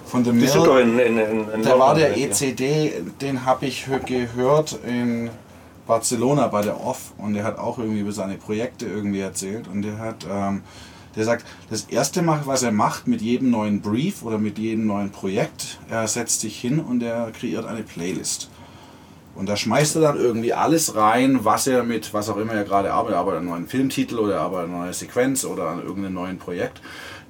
von 0.07 0.25
The 0.25 0.31
die 0.31 0.37
Mill. 0.39 0.49
sind 0.49 0.67
doch 0.67 0.79
in, 0.79 0.99
in, 0.99 1.19
in, 1.19 1.51
in 1.51 1.63
Der 1.63 1.79
war 1.79 1.95
der 1.95 2.17
ECD, 2.17 2.93
den 3.21 3.45
habe 3.45 3.67
ich 3.67 3.87
hö- 3.87 3.99
gehört 4.05 4.79
in 4.87 5.31
Barcelona 5.87 6.49
bei 6.49 6.63
der 6.63 6.81
Off 6.81 7.13
und 7.19 7.35
der 7.35 7.45
hat 7.45 7.59
auch 7.59 7.79
irgendwie 7.79 8.01
über 8.01 8.13
seine 8.13 8.37
Projekte 8.37 8.87
irgendwie 8.87 9.21
erzählt 9.21 9.69
und 9.69 9.83
der 9.83 9.99
hat, 9.99 10.27
ähm, 10.31 10.63
der 11.15 11.25
sagt, 11.25 11.47
das 11.71 11.85
erste 11.85 12.23
Mal, 12.23 12.43
was 12.45 12.63
er 12.63 12.73
macht 12.73 13.07
mit 13.07 13.23
jedem 13.23 13.51
neuen 13.51 13.81
Brief 13.81 14.23
oder 14.23 14.39
mit 14.39 14.59
jedem 14.59 14.87
neuen 14.87 15.11
Projekt, 15.11 15.79
er 15.89 16.07
setzt 16.09 16.41
sich 16.41 16.59
hin 16.61 16.81
und 16.81 17.03
er 17.03 17.31
kreiert 17.31 17.67
eine 17.67 17.83
Playlist. 17.83 18.51
Und 19.37 19.51
da 19.51 19.57
schmeißt 19.57 19.97
er 19.97 20.03
dann 20.03 20.17
irgendwie 20.17 20.55
alles 20.55 20.97
rein, 20.97 21.41
was 21.45 21.67
er 21.67 21.85
mit, 21.85 22.15
was 22.15 22.31
auch 22.31 22.39
immer 22.39 22.55
er 22.55 22.65
gerade 22.65 22.93
arbeitet, 22.93 23.19
arbeitet 23.19 23.41
an 23.41 23.45
einem 23.45 23.51
neuen 23.53 23.69
Filmtitel 23.69 24.19
oder 24.19 24.41
arbeitet 24.41 24.69
an 24.69 24.75
einer 24.75 24.85
neuen 24.85 24.95
Sequenz 24.95 25.45
oder 25.45 25.69
an 25.69 25.83
irgendeinem 25.83 26.15
neuen 26.15 26.39
Projekt. 26.39 26.81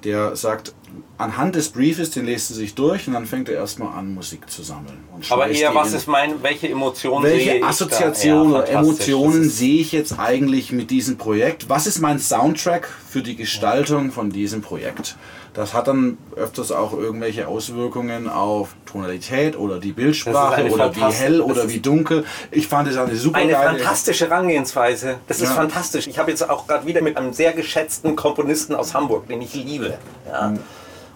Der 0.05 0.35
sagt, 0.37 0.73
anhand 1.17 1.55
des 1.55 1.69
Briefes, 1.69 2.11
den 2.11 2.25
lässt 2.25 2.51
er 2.51 2.55
sich 2.55 2.75
durch 2.75 3.07
und 3.07 3.13
dann 3.13 3.25
fängt 3.25 3.49
er 3.49 3.55
erstmal 3.55 3.97
an, 3.97 4.13
Musik 4.13 4.49
zu 4.49 4.61
sammeln. 4.61 4.99
Aber 5.29 5.47
eher, 5.47 5.73
was 5.73 5.93
ist 5.93 6.07
mein, 6.07 6.43
welche 6.43 6.69
Emotionen 6.69 7.23
welche 7.23 7.63
Assoziationen 7.63 8.53
oder 8.53 8.69
Emotionen 8.69 9.49
sehe 9.49 9.81
ich 9.81 9.91
jetzt 9.91 10.19
eigentlich 10.19 10.71
mit 10.71 10.91
diesem 10.91 11.17
Projekt? 11.17 11.69
Was 11.69 11.87
ist 11.87 11.99
mein 11.99 12.19
Soundtrack 12.19 12.87
für 13.09 13.23
die 13.23 13.35
Gestaltung 13.35 14.11
von 14.11 14.29
diesem 14.29 14.61
Projekt? 14.61 15.15
Das 15.55 15.73
hat 15.73 15.87
dann 15.87 16.19
öfters 16.35 16.71
auch 16.71 16.93
irgendwelche 16.93 17.47
Auswirkungen 17.47 18.29
auf 18.29 18.75
Tonalität 18.85 19.57
oder 19.57 19.79
die 19.79 19.91
Bildsprache 19.91 20.69
oder 20.69 20.95
wie 20.95 21.01
hell 21.01 21.41
oder 21.41 21.67
wie 21.67 21.79
dunkel. 21.79 22.25
Ich 22.51 22.67
fand 22.67 22.87
es 22.89 22.95
eine 22.95 23.15
super 23.15 23.39
Eine 23.39 23.53
fantastische 23.53 24.29
Herangehensweise. 24.29 25.15
Das 25.27 25.37
ist 25.41 25.49
ja. 25.49 25.55
fantastisch. 25.55 26.05
Ich 26.05 26.19
habe 26.19 26.29
jetzt 26.29 26.47
auch 26.47 26.67
gerade 26.67 26.85
wieder 26.85 27.01
mit 27.01 27.17
einem 27.17 27.33
sehr 27.33 27.53
geschätzten 27.53 28.15
Komponisten 28.15 28.75
aus 28.75 28.93
Hamburg, 28.93 29.27
den 29.29 29.41
ich 29.41 29.55
liebe. 29.55 29.97
Ja. 30.31 30.49
Mhm 30.49 30.59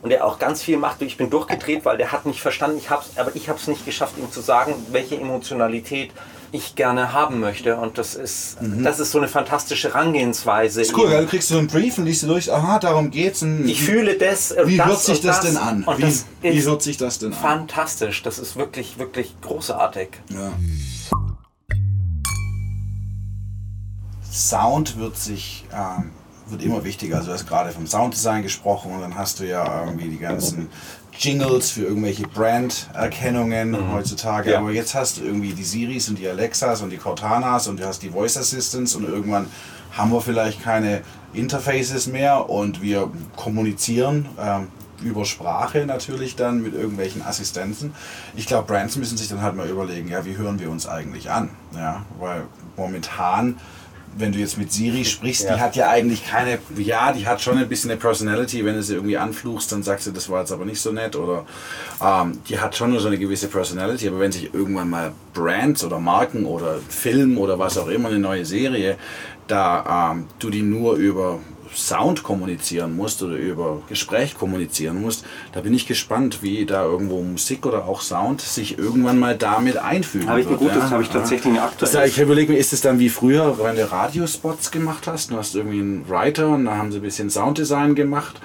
und 0.01 0.09
der 0.09 0.25
auch 0.25 0.39
ganz 0.39 0.61
viel 0.61 0.77
macht. 0.77 1.01
Ich 1.01 1.17
bin 1.17 1.29
durchgedreht, 1.29 1.85
weil 1.85 1.97
der 1.97 2.11
hat 2.11 2.25
nicht 2.25 2.41
verstanden, 2.41 2.77
ich 2.77 2.89
hab's, 2.89 3.11
aber 3.17 3.35
ich 3.35 3.49
habe 3.49 3.59
es 3.59 3.67
nicht 3.67 3.85
geschafft, 3.85 4.17
ihm 4.17 4.31
zu 4.31 4.41
sagen, 4.41 4.73
welche 4.91 5.15
Emotionalität 5.19 6.11
ich 6.51 6.75
gerne 6.75 7.13
haben 7.13 7.39
möchte. 7.39 7.77
Und 7.77 7.97
das 7.97 8.15
ist, 8.15 8.61
mhm. 8.61 8.83
das 8.83 8.99
ist 8.99 9.11
so 9.11 9.19
eine 9.19 9.27
fantastische 9.27 9.93
Herangehensweise. 9.93 10.81
Ist 10.81 10.97
cool, 10.97 11.09
weil 11.09 11.23
du 11.23 11.29
kriegst 11.29 11.49
so 11.49 11.57
einen 11.57 11.67
Brief 11.67 11.97
und 11.97 12.05
liest 12.05 12.23
du 12.23 12.27
durch, 12.27 12.51
aha, 12.51 12.79
darum 12.79 13.11
geht's. 13.11 13.41
ich 13.41 13.83
fühle 13.83 14.17
das. 14.17 14.53
Wie 14.65 14.77
das 14.77 14.87
hört 14.87 14.99
sich 14.99 15.21
das, 15.21 15.41
das, 15.41 15.47
denn 15.47 15.57
an? 15.57 15.85
Wie, 15.97 16.53
wie 16.53 16.63
hört 16.63 16.81
sich 16.81 16.97
das 16.97 17.19
denn 17.19 17.33
an? 17.33 17.39
Fantastisch, 17.39 18.21
das 18.23 18.39
ist 18.39 18.55
wirklich, 18.55 18.97
wirklich 18.97 19.35
großartig. 19.41 20.09
Ja. 20.29 20.51
Sound 24.31 24.97
wird 24.97 25.17
sich 25.17 25.65
ähm, 25.73 26.11
wird 26.51 26.63
immer 26.63 26.83
wichtiger. 26.83 27.17
Also 27.17 27.27
du 27.27 27.33
hast 27.33 27.47
gerade 27.47 27.71
vom 27.71 27.87
Sounddesign 27.87 28.43
gesprochen 28.43 28.93
und 28.93 29.01
dann 29.01 29.15
hast 29.15 29.39
du 29.39 29.47
ja 29.47 29.85
irgendwie 29.85 30.09
die 30.09 30.17
ganzen 30.17 30.69
Jingles 31.17 31.71
für 31.71 31.83
irgendwelche 31.83 32.23
Brand-Erkennungen 32.23 33.71
mhm. 33.71 33.93
heutzutage. 33.93 34.51
Ja. 34.51 34.59
Aber 34.59 34.71
jetzt 34.71 34.95
hast 34.95 35.17
du 35.17 35.23
irgendwie 35.23 35.53
die 35.53 35.63
Siris 35.63 36.09
und 36.09 36.17
die 36.17 36.27
Alexas 36.27 36.81
und 36.81 36.89
die 36.89 36.97
Cortanas 36.97 37.67
und 37.67 37.79
du 37.79 37.85
hast 37.85 38.01
die 38.01 38.09
Voice 38.09 38.37
Assistants 38.37 38.95
und 38.95 39.07
irgendwann 39.07 39.47
haben 39.91 40.11
wir 40.11 40.21
vielleicht 40.21 40.63
keine 40.63 41.01
Interfaces 41.33 42.07
mehr 42.07 42.49
und 42.49 42.81
wir 42.81 43.11
kommunizieren 43.35 44.27
ähm, 44.39 44.67
über 45.03 45.25
Sprache 45.25 45.85
natürlich 45.85 46.35
dann 46.35 46.61
mit 46.61 46.73
irgendwelchen 46.73 47.21
Assistenzen. 47.23 47.93
Ich 48.35 48.45
glaube, 48.45 48.67
Brands 48.67 48.95
müssen 48.97 49.17
sich 49.17 49.27
dann 49.27 49.41
halt 49.41 49.55
mal 49.55 49.67
überlegen, 49.67 50.07
ja, 50.07 50.25
wie 50.25 50.37
hören 50.37 50.59
wir 50.59 50.69
uns 50.69 50.87
eigentlich 50.87 51.29
an? 51.29 51.49
Ja, 51.75 52.05
weil 52.19 52.43
momentan 52.77 53.57
wenn 54.17 54.31
du 54.31 54.39
jetzt 54.39 54.57
mit 54.57 54.71
Siri 54.71 55.05
sprichst, 55.05 55.43
ja. 55.43 55.55
die 55.55 55.61
hat 55.61 55.75
ja 55.75 55.89
eigentlich 55.89 56.25
keine, 56.25 56.59
ja, 56.77 57.11
die 57.13 57.27
hat 57.27 57.41
schon 57.41 57.57
ein 57.57 57.67
bisschen 57.67 57.91
eine 57.91 57.99
Personality, 57.99 58.65
wenn 58.65 58.75
du 58.75 58.83
sie 58.83 58.95
irgendwie 58.95 59.17
anfluchst, 59.17 59.71
dann 59.71 59.83
sagst 59.83 60.07
du, 60.07 60.11
das 60.11 60.29
war 60.29 60.41
jetzt 60.41 60.51
aber 60.51 60.65
nicht 60.65 60.81
so 60.81 60.91
nett 60.91 61.15
oder 61.15 61.45
ähm, 62.03 62.39
die 62.47 62.59
hat 62.59 62.75
schon 62.75 62.91
nur 62.91 62.99
so 62.99 63.07
eine 63.07 63.17
gewisse 63.17 63.47
Personality, 63.47 64.07
aber 64.07 64.19
wenn 64.19 64.31
sich 64.31 64.53
irgendwann 64.53 64.89
mal 64.89 65.13
Brands 65.33 65.83
oder 65.83 65.99
Marken 65.99 66.45
oder 66.45 66.79
Film 66.89 67.37
oder 67.37 67.57
was 67.57 67.77
auch 67.77 67.87
immer, 67.87 68.09
eine 68.09 68.19
neue 68.19 68.45
Serie, 68.45 68.97
da 69.47 70.11
ähm, 70.13 70.25
du 70.39 70.49
die 70.49 70.61
nur 70.61 70.95
über 70.95 71.39
Sound 71.73 72.23
kommunizieren 72.23 72.95
musst 72.95 73.23
oder 73.23 73.35
über 73.35 73.81
Gespräch 73.87 74.35
kommunizieren 74.35 75.01
musst, 75.01 75.23
da 75.53 75.61
bin 75.61 75.73
ich 75.73 75.87
gespannt, 75.87 76.43
wie 76.43 76.65
da 76.65 76.83
irgendwo 76.83 77.21
Musik 77.21 77.65
oder 77.65 77.85
auch 77.85 78.01
Sound 78.01 78.41
sich 78.41 78.77
irgendwann 78.77 79.19
mal 79.19 79.37
damit 79.37 79.77
einfügen 79.77 80.29
Habe 80.29 80.41
ich 80.41 80.47
ein 80.47 80.57
gutes, 80.57 80.75
ja, 80.75 80.89
habe 80.89 81.03
ich 81.03 81.09
tatsächlich 81.09 81.53
eine 81.53 81.63
aktuelle. 81.63 82.07
Ich 82.07 82.19
überlege 82.19 82.51
mir, 82.51 82.57
ist 82.57 82.73
es 82.73 82.81
dann 82.81 82.99
wie 82.99 83.09
früher, 83.09 83.57
wenn 83.59 83.75
du 83.75 83.89
Radiospots 83.89 84.71
gemacht 84.71 85.07
hast, 85.07 85.31
du 85.31 85.37
hast 85.37 85.55
irgendwie 85.55 85.79
einen 85.79 86.09
Writer 86.09 86.49
und 86.49 86.65
da 86.65 86.75
haben 86.75 86.91
sie 86.91 86.99
ein 86.99 87.03
bisschen 87.03 87.29
Sounddesign 87.29 87.95
gemacht 87.95 88.41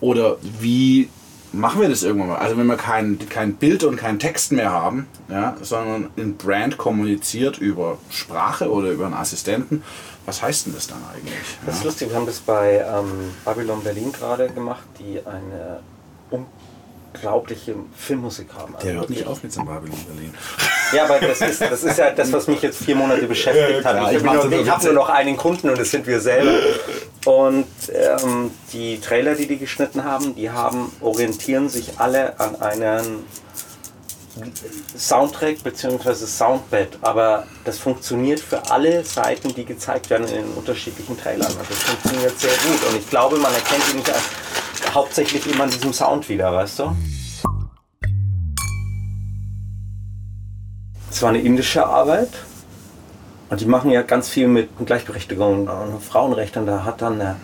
oder 0.00 0.38
wie 0.60 1.08
machen 1.52 1.80
wir 1.80 1.88
das 1.88 2.02
irgendwann 2.02 2.28
mal. 2.28 2.36
Also 2.36 2.56
wenn 2.56 2.66
wir 2.66 2.76
kein, 2.76 3.18
kein 3.28 3.54
Bild 3.54 3.84
und 3.84 3.96
keinen 3.96 4.18
Text 4.18 4.52
mehr 4.52 4.70
haben, 4.70 5.06
ja, 5.28 5.56
sondern 5.62 6.08
ein 6.16 6.36
Brand 6.36 6.78
kommuniziert 6.78 7.58
über 7.58 7.98
Sprache 8.08 8.70
oder 8.70 8.90
über 8.90 9.06
einen 9.06 9.14
Assistenten, 9.14 9.82
was 10.26 10.42
heißt 10.42 10.66
denn 10.66 10.74
das 10.74 10.86
dann 10.86 11.02
eigentlich? 11.14 11.34
Das 11.66 11.76
ist 11.76 11.84
lustig, 11.84 12.10
wir 12.10 12.16
haben 12.16 12.26
das 12.26 12.40
bei 12.40 12.84
ähm, 12.86 13.34
Babylon 13.44 13.82
Berlin 13.82 14.12
gerade 14.12 14.48
gemacht, 14.48 14.84
die 14.98 15.20
eine 15.24 15.80
unglaubliche 17.12 17.74
Filmmusik 17.96 18.48
haben. 18.54 18.74
Der 18.82 18.94
hört 18.94 19.10
nicht 19.10 19.26
auf 19.26 19.42
mit 19.42 19.52
seinem 19.52 19.66
Babylon 19.66 19.98
Berlin. 20.06 20.34
Ja, 20.92 21.04
aber 21.04 21.20
das 21.20 21.40
ist, 21.40 21.60
das 21.60 21.84
ist 21.84 21.98
ja 21.98 22.10
das, 22.10 22.32
was 22.32 22.48
mich 22.48 22.62
jetzt 22.62 22.82
vier 22.82 22.96
Monate 22.96 23.24
beschäftigt 23.28 23.84
ja, 23.84 23.94
hat. 23.94 24.12
Ich, 24.12 24.18
ich, 24.18 24.60
ich 24.60 24.70
habe 24.70 24.84
nur 24.86 24.94
noch 24.94 25.08
einen 25.08 25.36
Kunden 25.36 25.70
und 25.70 25.78
das 25.78 25.88
sind 25.88 26.04
wir 26.04 26.20
selber. 26.20 26.52
Und 27.26 27.66
ähm, 27.92 28.50
die 28.72 28.98
Trailer, 29.00 29.36
die 29.36 29.46
die 29.46 29.58
geschnitten 29.58 30.02
haben, 30.02 30.34
die 30.34 30.50
haben, 30.50 30.90
orientieren 31.00 31.68
sich 31.68 32.00
alle 32.00 32.40
an 32.40 32.60
einen 32.60 33.24
Soundtrack 34.96 35.62
bzw. 35.62 36.14
Soundbed, 36.14 36.98
aber 37.02 37.46
das 37.64 37.78
funktioniert 37.78 38.40
für 38.40 38.70
alle 38.70 39.04
Seiten, 39.04 39.54
die 39.54 39.64
gezeigt 39.64 40.10
werden 40.10 40.26
in 40.28 40.34
den 40.34 40.52
unterschiedlichen 40.54 41.18
Trailern. 41.18 41.46
Also 41.46 41.58
das 41.68 41.78
funktioniert 41.78 42.38
sehr 42.38 42.50
gut 42.50 42.88
und 42.88 42.98
ich 42.98 43.08
glaube, 43.08 43.36
man 43.38 43.52
erkennt 43.52 43.82
ihn 43.90 43.96
nicht 43.96 44.12
hauptsächlich 44.94 45.46
immer 45.52 45.64
an 45.64 45.70
diesem 45.70 45.92
Sound 45.92 46.28
wieder, 46.28 46.52
weißt 46.52 46.80
du? 46.80 46.96
Es 51.10 51.22
war 51.22 51.30
eine 51.30 51.40
indische 51.40 51.84
Arbeit 51.84 52.30
und 53.50 53.60
die 53.60 53.66
machen 53.66 53.90
ja 53.90 54.02
ganz 54.02 54.28
viel 54.28 54.46
mit 54.46 54.70
Gleichberechtigung 54.86 55.68
und 55.68 56.02
Frauenrechten. 56.02 56.66
Da 56.66 56.84
hat 56.84 57.02
dann 57.02 57.20
eine 57.20 57.36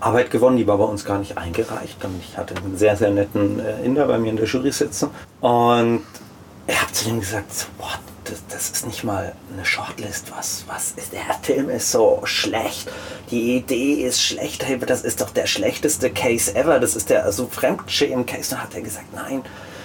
Arbeit 0.00 0.30
gewonnen, 0.30 0.56
die 0.56 0.66
war 0.66 0.76
bei 0.78 0.84
uns 0.84 1.04
gar 1.04 1.18
nicht 1.18 1.38
eingereicht. 1.38 2.04
Und 2.04 2.20
ich 2.20 2.36
hatte 2.36 2.56
einen 2.56 2.76
sehr, 2.76 2.96
sehr 2.96 3.10
netten 3.10 3.60
äh, 3.60 3.84
Inder 3.84 4.06
bei 4.06 4.18
mir 4.18 4.30
in 4.30 4.36
der 4.36 4.46
Jury 4.46 4.72
sitzen. 4.72 5.10
Und 5.40 6.02
ich 6.66 6.80
habe 6.80 6.92
zu 6.92 7.04
dem 7.06 7.20
gesagt, 7.20 7.66
what, 7.78 7.98
das, 8.24 8.42
das, 8.48 8.70
ist 8.70 8.86
nicht 8.86 9.04
mal 9.04 9.32
eine 9.52 9.64
Shortlist, 9.64 10.32
was, 10.36 10.64
was 10.68 10.92
ist, 10.92 11.12
der 11.12 11.20
Film 11.42 11.68
ist 11.68 11.90
so 11.90 12.20
schlecht, 12.24 12.90
die 13.30 13.56
Idee 13.56 13.94
ist 13.94 14.22
schlecht, 14.22 14.64
das 14.86 15.02
ist 15.02 15.20
doch 15.20 15.30
der 15.30 15.46
schlechteste 15.46 16.10
Case 16.10 16.54
ever, 16.54 16.78
das 16.78 16.94
ist 16.94 17.10
der 17.10 17.30
so 17.32 17.48
Fremdschämen-Case. 17.48 18.50
Dann 18.50 18.62
hat 18.62 18.74
er 18.74 18.82
gesagt, 18.82 19.12
nein, 19.12 19.42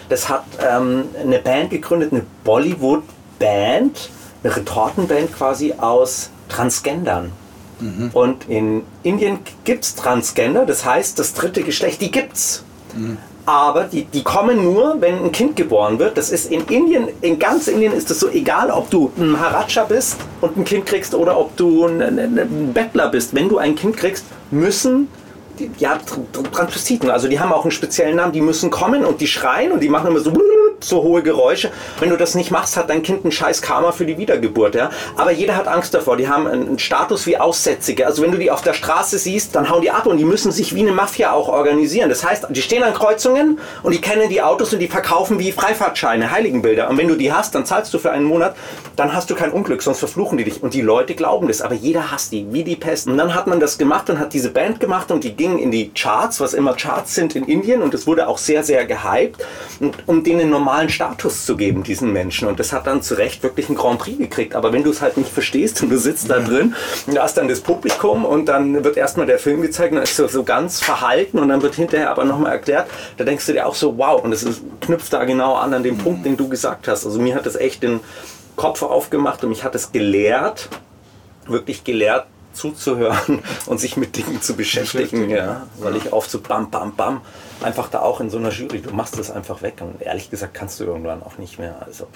das 0.10 0.30
hat 0.30 0.46
ähm, 0.60 1.06
eine 1.20 1.40
Band 1.40 1.72
gegründet, 1.72 2.12
eine 2.12 2.24
Bollywood-Band, 2.44 4.10
eine 4.44 4.56
Retortenband 4.56 5.36
quasi 5.36 5.74
aus 5.78 6.30
Transgendern. 6.48 7.32
Mhm. 7.80 8.12
Und 8.14 8.50
in 8.50 8.84
Indien 9.04 9.40
gibt 9.64 9.84
es 9.84 9.96
Transgender, 9.96 10.66
das 10.66 10.86
heißt, 10.86 11.18
das 11.18 11.34
dritte 11.34 11.64
Geschlecht, 11.64 12.02
die 12.02 12.12
gibt's. 12.12 12.64
Mhm 12.96 13.18
aber 13.48 13.86
die, 13.86 14.04
die 14.04 14.24
kommen 14.24 14.62
nur, 14.62 15.00
wenn 15.00 15.24
ein 15.24 15.32
Kind 15.32 15.56
geboren 15.56 15.98
wird. 16.00 16.18
Das 16.18 16.32
ist 16.32 16.52
in 16.52 16.66
Indien, 16.66 17.08
in 17.22 17.40
ganz 17.40 17.70
Indien 17.70 17.94
ist 17.94 18.12
es 18.12 18.20
so 18.20 18.28
egal, 18.28 18.70
ob 18.70 18.90
du 18.90 19.10
ein 19.18 19.30
Maharaja 19.30 19.86
bist 19.86 20.18
und 20.42 20.58
ein 20.58 20.66
Kind 20.66 20.86
kriegst 20.86 21.16
oder 21.16 21.40
ob 21.40 21.56
du 21.56 21.86
ein, 21.86 22.02
ein, 22.02 22.74
Bettler 22.74 23.08
bist. 23.08 23.34
Wenn 23.34 23.48
du 23.48 23.58
ein 23.58 23.74
Kind 23.76 23.96
kriegst, 23.96 24.26
müssen 24.52 25.08
ja, 25.80 25.98
Transvestiten, 26.52 27.10
also 27.10 27.30
die 27.30 27.40
haben 27.40 27.54
auch 27.54 27.64
einen 27.64 27.72
speziellen 27.72 28.18
Namen, 28.18 28.34
die 28.34 28.42
müssen 28.42 28.70
kommen 28.70 29.06
und 29.06 29.22
die 29.22 29.28
schreien 29.28 29.72
und 29.72 29.80
die 29.80 29.90
machen 29.90 30.08
immer 30.08 30.20
so 30.20 30.32
so 30.80 31.04
hohe 31.04 31.24
Geräusche. 31.24 31.72
Wenn 32.00 32.10
du 32.10 32.18
das 32.18 32.36
nicht 32.36 32.52
machst, 32.52 32.78
hat 32.78 32.90
dein 32.90 33.04
Kind 33.04 33.26
ein 33.26 33.32
scheiß 33.32 33.62
Karma 33.62 33.92
für 33.92 34.06
die 34.06 34.18
Wiedergeburt. 34.18 34.76
Ja? 34.76 34.90
Aber 35.16 35.32
jeder 35.32 35.56
hat 35.56 35.68
Angst 35.68 35.94
davor. 35.94 36.18
Die 36.18 36.28
haben 36.28 36.48
einen 36.48 36.80
Status 36.80 37.26
wie 37.26 37.38
Aussätzige. 37.38 38.06
Also 38.06 38.22
wenn 38.22 38.32
du 38.32 38.38
die 38.38 38.52
auf 38.52 38.62
der 38.62 38.74
Straße 38.74 39.18
siehst, 39.18 39.56
dann 39.56 39.70
hauen 39.70 39.82
die 39.82 39.92
ab 39.92 40.06
und 40.06 40.18
die 40.18 40.26
müssen 40.26 40.52
sich 40.52 40.76
wie 40.76 40.82
eine 40.82 40.92
Mafia 40.92 41.32
auch 41.32 41.50
organisieren. 41.50 42.10
Das 42.10 42.24
heißt, 42.24 42.48
die 42.50 42.62
stehen 42.62 42.84
an 42.84 42.94
Kreuzungen 42.94 43.60
und 43.84 43.94
die 43.94 44.02
kennen 44.02 44.30
die 44.30 44.42
Autos 44.42 44.74
und 44.74 44.80
die 44.80 44.88
verkaufen 44.88 45.40
wie 45.40 45.52
Freifahrtscheine, 45.52 46.32
Heiligenbilder. 46.32 46.90
Und 46.90 46.98
wenn 46.98 47.08
du 47.08 47.16
die 47.16 47.32
hast, 47.32 47.56
dann 47.56 47.66
zahlst 47.66 47.94
du 47.94 48.00
für 48.00 48.12
einen 48.12 48.26
Monat, 48.26 48.56
dann 48.96 49.14
hast 49.14 49.30
du 49.30 49.36
kein 49.36 49.52
Unglück, 49.52 49.82
sonst 49.82 50.00
verfluchen 50.00 50.38
die 50.38 50.44
dich. 50.44 50.62
Und 50.62 50.74
die 50.74 50.82
Leute 50.82 51.16
glauben 51.16 51.48
das, 51.48 51.62
aber 51.62 51.76
jeder 51.76 52.12
hasst 52.12 52.32
die, 52.32 52.52
wie 52.54 52.64
die 52.64 52.76
Pest. 52.76 53.08
Und 53.08 53.18
dann 53.18 53.34
hat 53.34 53.48
man 53.48 53.60
das 53.60 53.78
gemacht 53.78 54.10
und 54.10 54.20
hat 54.20 54.34
diese 54.34 54.50
Band 54.50 54.80
gemacht 54.80 55.12
und 55.12 55.24
die 55.24 55.34
gingen 55.34 55.60
in 55.60 55.72
die 55.72 55.92
Charts, 55.94 56.40
was 56.40 56.54
immer 56.54 56.74
Charts 56.74 57.16
sind 57.16 57.36
in 57.36 57.46
Indien 57.46 57.82
und 57.82 57.94
es 57.94 58.08
wurde 58.08 58.28
auch 58.28 58.38
sehr, 58.38 58.64
sehr 58.64 58.86
gehypt. 58.86 59.44
Und 59.80 59.96
um 60.08 60.24
denen 60.24 60.50
normal 60.50 60.67
normalen 60.68 60.90
Status 60.90 61.46
zu 61.46 61.56
geben, 61.56 61.84
diesen 61.84 62.12
Menschen. 62.12 62.46
Und 62.46 62.60
das 62.60 62.74
hat 62.74 62.88
dann 62.88 63.02
zu 63.02 63.14
Recht 63.14 63.42
wirklich 63.42 63.70
einen 63.70 63.78
Grand 63.78 64.00
Prix 64.00 64.18
gekriegt. 64.18 64.54
Aber 64.54 64.74
wenn 64.74 64.84
du 64.84 64.90
es 64.90 65.02
halt 65.02 65.16
nicht 65.16 65.30
verstehst 65.30 65.82
und 65.82 65.90
du 65.90 65.98
sitzt 65.98 66.30
da 66.30 66.40
drin, 66.40 66.76
da 67.08 67.24
ist 67.24 67.36
dann 67.36 67.48
das 67.48 67.62
Publikum 67.62 68.26
und 68.26 68.48
dann 68.48 68.84
wird 68.84 68.98
erstmal 68.98 69.26
der 69.26 69.40
Film 69.40 69.62
gezeigt 69.62 69.94
und 69.94 70.02
ist 70.02 70.18
so, 70.18 70.28
so 70.28 70.44
ganz 70.44 70.82
verhalten 70.82 71.40
und 71.40 71.48
dann 71.48 71.62
wird 71.62 71.76
hinterher 71.76 72.12
aber 72.12 72.26
nochmal 72.26 72.52
erklärt, 72.52 72.90
da 73.16 73.24
denkst 73.24 73.46
du 73.46 73.54
dir 73.54 73.66
auch 73.66 73.76
so, 73.76 73.98
wow, 73.98 74.22
und 74.22 74.34
es 74.34 74.46
knüpft 74.82 75.14
da 75.14 75.24
genau 75.24 75.56
an 75.56 75.74
an 75.74 75.84
den 75.84 75.96
mhm. 75.96 76.00
Punkt, 76.00 76.26
den 76.26 76.36
du 76.36 76.50
gesagt 76.50 76.90
hast. 76.90 77.06
Also 77.06 77.22
mir 77.22 77.36
hat 77.36 77.46
das 77.46 77.56
echt 77.56 77.82
den 77.82 78.02
Kopf 78.58 78.82
aufgemacht 78.82 79.44
und 79.44 79.50
mich 79.52 79.64
hat 79.64 79.74
es 79.74 79.94
gelehrt, 79.94 80.68
wirklich 81.48 81.86
gelehrt, 81.86 82.28
zuzuhören 82.52 83.40
und 83.68 83.80
sich 83.80 83.96
mit 83.96 84.18
Dingen 84.18 84.42
zu 84.42 84.58
beschäftigen, 84.58 85.30
ja, 85.30 85.68
weil 85.80 85.96
ich 85.96 86.12
oft 86.12 86.30
so 86.30 86.42
bam, 86.42 86.70
bam, 86.70 86.94
bam, 86.94 87.22
einfach 87.64 87.90
da 87.90 88.00
auch 88.00 88.20
in 88.20 88.30
so 88.30 88.38
einer 88.38 88.52
Jury, 88.52 88.82
du 88.82 88.92
machst 88.92 89.18
das 89.18 89.32
einfach 89.32 89.62
weg 89.62 89.76
und 89.82 90.02
ehrlich 90.02 90.30
gesagt 90.30 90.54
kannst 90.54 90.80
du 90.80 90.86
irgendwann 90.86 91.24
auch 91.24 91.38
nicht 91.38 91.60
mehr. 91.60 91.76
Also. 91.86 92.08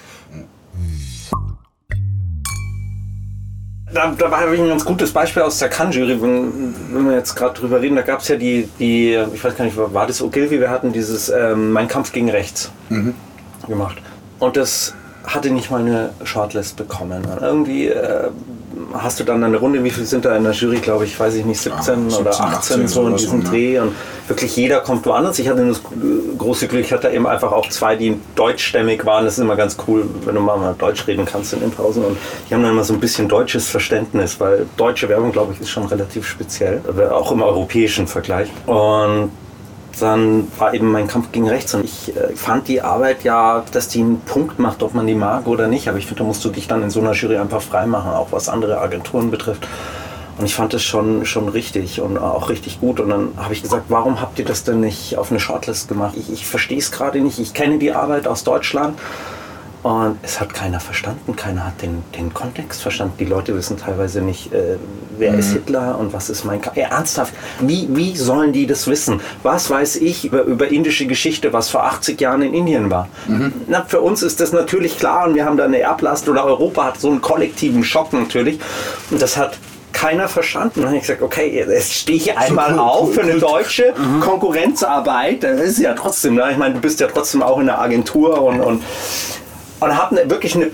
Da, 3.92 4.14
da 4.16 4.30
habe 4.30 4.54
ich 4.54 4.60
ein 4.60 4.68
ganz 4.68 4.84
gutes 4.84 5.12
Beispiel 5.12 5.42
aus 5.42 5.58
der 5.58 5.68
Cannes-Jury, 5.68 6.22
wenn, 6.22 6.74
wenn, 6.94 7.04
wir 7.08 7.16
jetzt 7.16 7.34
gerade 7.34 7.58
drüber 7.58 7.80
reden. 7.82 7.96
Da 7.96 8.02
gab 8.02 8.20
es 8.20 8.28
ja 8.28 8.36
die, 8.36 8.68
die, 8.78 9.18
ich 9.34 9.44
weiß 9.44 9.56
gar 9.56 9.66
nicht, 9.66 9.76
war 9.76 10.06
das 10.06 10.22
Ogilvy? 10.22 10.60
Wir 10.60 10.70
hatten 10.70 10.92
dieses 10.92 11.28
ähm, 11.28 11.72
Mein 11.72 11.88
Kampf 11.88 12.12
gegen 12.12 12.30
Rechts 12.30 12.72
mhm. 12.88 13.14
gemacht. 13.66 13.98
Und 14.38 14.56
das 14.56 14.94
hatte 15.24 15.50
nicht 15.50 15.70
mal 15.70 15.80
eine 15.80 16.10
Shortlist 16.24 16.76
bekommen. 16.76 17.22
irgendwie 17.40 17.88
äh, 17.88 18.30
hast 18.94 19.20
du 19.20 19.24
dann 19.24 19.42
eine 19.42 19.56
Runde, 19.56 19.82
wie 19.84 19.90
viele 19.90 20.06
sind 20.06 20.24
da 20.24 20.36
in 20.36 20.44
der 20.44 20.52
Jury, 20.52 20.78
glaube 20.78 21.04
ich, 21.04 21.18
weiß 21.18 21.34
ich 21.34 21.44
nicht, 21.44 21.60
17, 21.60 21.74
ja, 21.76 22.10
17 22.10 22.20
oder 22.20 22.30
18, 22.30 22.44
18 22.44 22.88
so 22.88 23.08
in 23.08 23.16
diesem 23.16 23.42
so, 23.42 23.50
Dreh. 23.50 23.78
Und 23.78 23.94
wirklich 24.28 24.56
jeder 24.56 24.80
kommt 24.80 25.04
woanders. 25.06 25.38
Ich 25.38 25.48
hatte 25.48 25.66
das 25.66 25.80
große 26.38 26.68
Glück, 26.68 26.84
ich 26.84 26.92
hatte 26.92 27.10
eben 27.10 27.26
einfach 27.26 27.52
auch 27.52 27.68
zwei, 27.68 27.96
die 27.96 28.18
deutschstämmig 28.34 29.04
waren. 29.04 29.24
Das 29.24 29.34
ist 29.34 29.40
immer 29.40 29.56
ganz 29.56 29.76
cool, 29.86 30.08
wenn 30.24 30.34
du 30.34 30.40
mal 30.40 30.74
Deutsch 30.78 31.06
reden 31.06 31.24
kannst 31.24 31.52
in 31.52 31.60
den 31.60 31.70
Pausen. 31.70 32.04
Und 32.04 32.16
die 32.48 32.54
haben 32.54 32.62
dann 32.62 32.72
immer 32.72 32.84
so 32.84 32.94
ein 32.94 33.00
bisschen 33.00 33.28
deutsches 33.28 33.68
Verständnis, 33.68 34.38
weil 34.40 34.66
deutsche 34.76 35.08
Werbung, 35.08 35.32
glaube 35.32 35.52
ich, 35.52 35.60
ist 35.60 35.70
schon 35.70 35.86
relativ 35.86 36.26
speziell, 36.26 36.80
auch 37.10 37.32
im 37.32 37.42
europäischen 37.42 38.06
Vergleich. 38.06 38.48
Und 38.66 39.30
dann 40.00 40.48
war 40.58 40.74
eben 40.74 40.90
mein 40.90 41.06
Kampf 41.06 41.32
gegen 41.32 41.48
rechts 41.48 41.74
und 41.74 41.84
ich 41.84 42.16
äh, 42.16 42.34
fand 42.34 42.68
die 42.68 42.80
Arbeit 42.80 43.24
ja, 43.24 43.64
dass 43.72 43.88
die 43.88 44.00
einen 44.00 44.20
Punkt 44.20 44.58
macht, 44.58 44.82
ob 44.82 44.94
man 44.94 45.06
die 45.06 45.14
mag 45.14 45.46
oder 45.46 45.68
nicht. 45.68 45.88
Aber 45.88 45.98
ich 45.98 46.06
finde, 46.06 46.20
da 46.20 46.24
musst 46.24 46.44
du 46.44 46.50
dich 46.50 46.68
dann 46.68 46.82
in 46.82 46.90
so 46.90 47.00
einer 47.00 47.12
Jury 47.12 47.36
einfach 47.36 47.62
freimachen, 47.62 48.10
auch 48.10 48.28
was 48.30 48.48
andere 48.48 48.80
Agenturen 48.80 49.30
betrifft. 49.30 49.66
Und 50.38 50.46
ich 50.46 50.54
fand 50.54 50.72
das 50.72 50.82
schon, 50.82 51.26
schon 51.26 51.48
richtig 51.48 52.00
und 52.00 52.16
auch 52.16 52.48
richtig 52.48 52.80
gut. 52.80 53.00
Und 53.00 53.10
dann 53.10 53.32
habe 53.36 53.52
ich 53.52 53.62
gesagt, 53.62 53.84
warum 53.88 54.20
habt 54.20 54.38
ihr 54.38 54.44
das 54.44 54.64
denn 54.64 54.80
nicht 54.80 55.18
auf 55.18 55.30
eine 55.30 55.38
Shortlist 55.38 55.88
gemacht? 55.88 56.14
Ich, 56.16 56.32
ich 56.32 56.46
verstehe 56.46 56.78
es 56.78 56.90
gerade 56.90 57.20
nicht. 57.20 57.38
Ich 57.38 57.52
kenne 57.52 57.78
die 57.78 57.92
Arbeit 57.92 58.26
aus 58.26 58.42
Deutschland 58.42 58.98
und 59.82 60.18
es 60.22 60.40
hat 60.40 60.54
keiner 60.54 60.78
verstanden, 60.78 61.34
keiner 61.34 61.66
hat 61.66 61.82
den, 61.82 62.04
den 62.16 62.32
Kontext 62.32 62.82
verstanden. 62.82 63.14
Die 63.18 63.24
Leute 63.24 63.56
wissen 63.56 63.76
teilweise 63.76 64.20
nicht, 64.20 64.52
äh, 64.52 64.76
wer 65.18 65.32
mhm. 65.32 65.38
ist 65.40 65.52
Hitler 65.52 65.98
und 65.98 66.12
was 66.12 66.30
ist 66.30 66.44
mein 66.44 66.60
Kampf. 66.60 66.76
Ja, 66.76 66.88
ernsthaft, 66.88 67.34
wie, 67.60 67.88
wie 67.90 68.16
sollen 68.16 68.52
die 68.52 68.68
das 68.68 68.86
wissen? 68.86 69.20
Was 69.42 69.70
weiß 69.70 69.96
ich 69.96 70.26
über, 70.26 70.42
über 70.42 70.68
indische 70.68 71.06
Geschichte, 71.06 71.52
was 71.52 71.68
vor 71.68 71.84
80 71.84 72.20
Jahren 72.20 72.42
in 72.42 72.54
Indien 72.54 72.90
war? 72.90 73.08
Mhm. 73.26 73.52
Na, 73.66 73.84
für 73.84 74.00
uns 74.00 74.22
ist 74.22 74.40
das 74.40 74.52
natürlich 74.52 74.98
klar 74.98 75.26
und 75.26 75.34
wir 75.34 75.44
haben 75.44 75.56
da 75.56 75.64
eine 75.64 75.80
Erblast 75.80 76.28
oder 76.28 76.44
Europa 76.44 76.84
hat 76.84 77.00
so 77.00 77.10
einen 77.10 77.20
kollektiven 77.20 77.82
Schock 77.82 78.12
natürlich. 78.12 78.60
Und 79.10 79.20
das 79.20 79.36
hat 79.36 79.58
keiner 79.92 80.28
verstanden. 80.28 80.80
Dann 80.80 80.86
habe 80.86 80.96
ich 80.96 81.02
gesagt, 81.02 81.22
okay, 81.22 81.64
jetzt 81.68 81.92
stehe 81.92 82.18
ich 82.18 82.38
einmal 82.38 82.78
auf 82.78 83.14
für 83.14 83.22
eine 83.22 83.38
deutsche 83.38 83.94
mhm. 83.96 84.20
Konkurrenzarbeit. 84.20 85.42
Das 85.42 85.60
ist 85.60 85.78
ja 85.78 85.94
trotzdem, 85.94 86.34
ne? 86.34 86.48
ich 86.52 86.56
meine, 86.56 86.74
du 86.74 86.80
bist 86.80 87.00
ja 87.00 87.08
trotzdem 87.08 87.42
auch 87.42 87.58
in 87.58 87.66
der 87.66 87.80
Agentur 87.80 88.40
und, 88.42 88.60
und 88.60 88.82
und 89.82 89.96
habe 89.96 90.14
ne, 90.14 90.30
wirklich 90.30 90.54
eine 90.54 90.70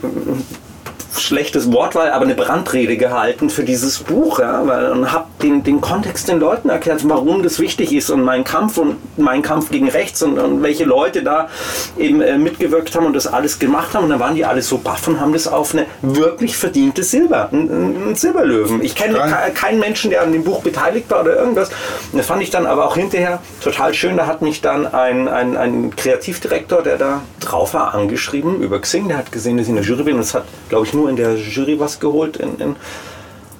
schlechtes 1.23 1.73
Wortwahl, 1.73 2.11
aber 2.11 2.25
eine 2.25 2.35
Brandrede 2.35 2.97
gehalten 2.97 3.51
für 3.51 3.65
dieses 3.65 3.99
Buch 3.99 4.39
ja, 4.39 4.67
weil, 4.67 4.91
und 4.91 5.13
habe 5.13 5.27
den, 5.43 5.63
den 5.63 5.81
Kontext 5.81 6.29
den 6.29 6.41
Leuten 6.41 6.69
erklärt, 6.69 7.09
warum 7.09 7.43
das 7.43 7.59
wichtig 7.59 7.93
ist 7.93 8.11
und 8.11 8.23
mein 8.23 8.45
Kampf 8.45 8.79
und 8.79 8.97
mein 9.19 9.43
Kampf 9.43 9.71
gegen 9.71 9.89
rechts 9.89 10.23
und, 10.23 10.39
und 10.39 10.63
welche 10.63 10.85
Leute 10.85 11.23
da 11.23 11.49
eben 11.99 12.21
äh, 12.21 12.39
mitgewirkt 12.39 12.95
haben 12.95 13.07
und 13.07 13.15
das 13.15 13.27
alles 13.27 13.59
gemacht 13.59 13.95
haben 13.95 14.05
und 14.05 14.11
dann 14.11 14.21
waren 14.21 14.35
die 14.35 14.45
alle 14.45 14.63
so 14.63 14.79
baff 14.79 15.09
und 15.09 15.21
haben 15.21 15.33
das 15.33 15.47
auf 15.47 15.75
eine 15.75 15.87
wirklich 16.03 16.57
verdiente 16.57 17.03
Silber, 17.03 17.49
ein, 17.53 18.11
ein 18.11 18.15
Silberlöwen. 18.15 18.83
Ich 18.83 18.95
kenne 18.95 19.19
keinen 19.55 19.81
Menschen, 19.81 20.11
der 20.11 20.23
an 20.23 20.33
dem 20.33 20.45
Buch 20.45 20.63
beteiligt 20.63 21.11
war 21.11 21.21
oder 21.21 21.37
irgendwas. 21.37 21.71
Und 22.13 22.19
das 22.19 22.27
fand 22.27 22.43
ich 22.43 22.51
dann 22.51 22.67
aber 22.67 22.87
auch 22.87 22.97
hinterher 22.97 23.41
total 23.63 23.95
schön. 23.95 24.17
Da 24.17 24.27
hat 24.27 24.43
mich 24.43 24.61
dann 24.61 24.87
ein, 24.87 25.29
ein, 25.29 25.57
ein 25.57 25.97
Kreativdirektor, 25.97 26.83
der 26.83 26.97
da 26.97 27.23
drauf 27.41 27.75
war, 27.75 27.95
angeschrieben 27.95 28.61
über 28.63 28.81
Xing. 28.81 29.09
Der 29.09 29.19
hat 29.19 29.33
gesehen, 29.33 29.57
dass 29.57 29.65
ich 29.65 29.71
in 29.71 29.77
der 29.77 29.85
Jury 29.85 30.05
bin 30.05 30.15
und 30.15 30.21
das 30.21 30.35
hat, 30.35 30.45
glaube 30.69 30.87
ich, 30.87 30.95
nur 30.95 31.08
in 31.09 31.17
der 31.17 31.37
Jury 31.37 31.79
was 31.79 31.99
geholt 31.99 32.37
in, 32.37 32.59
in, 32.59 32.77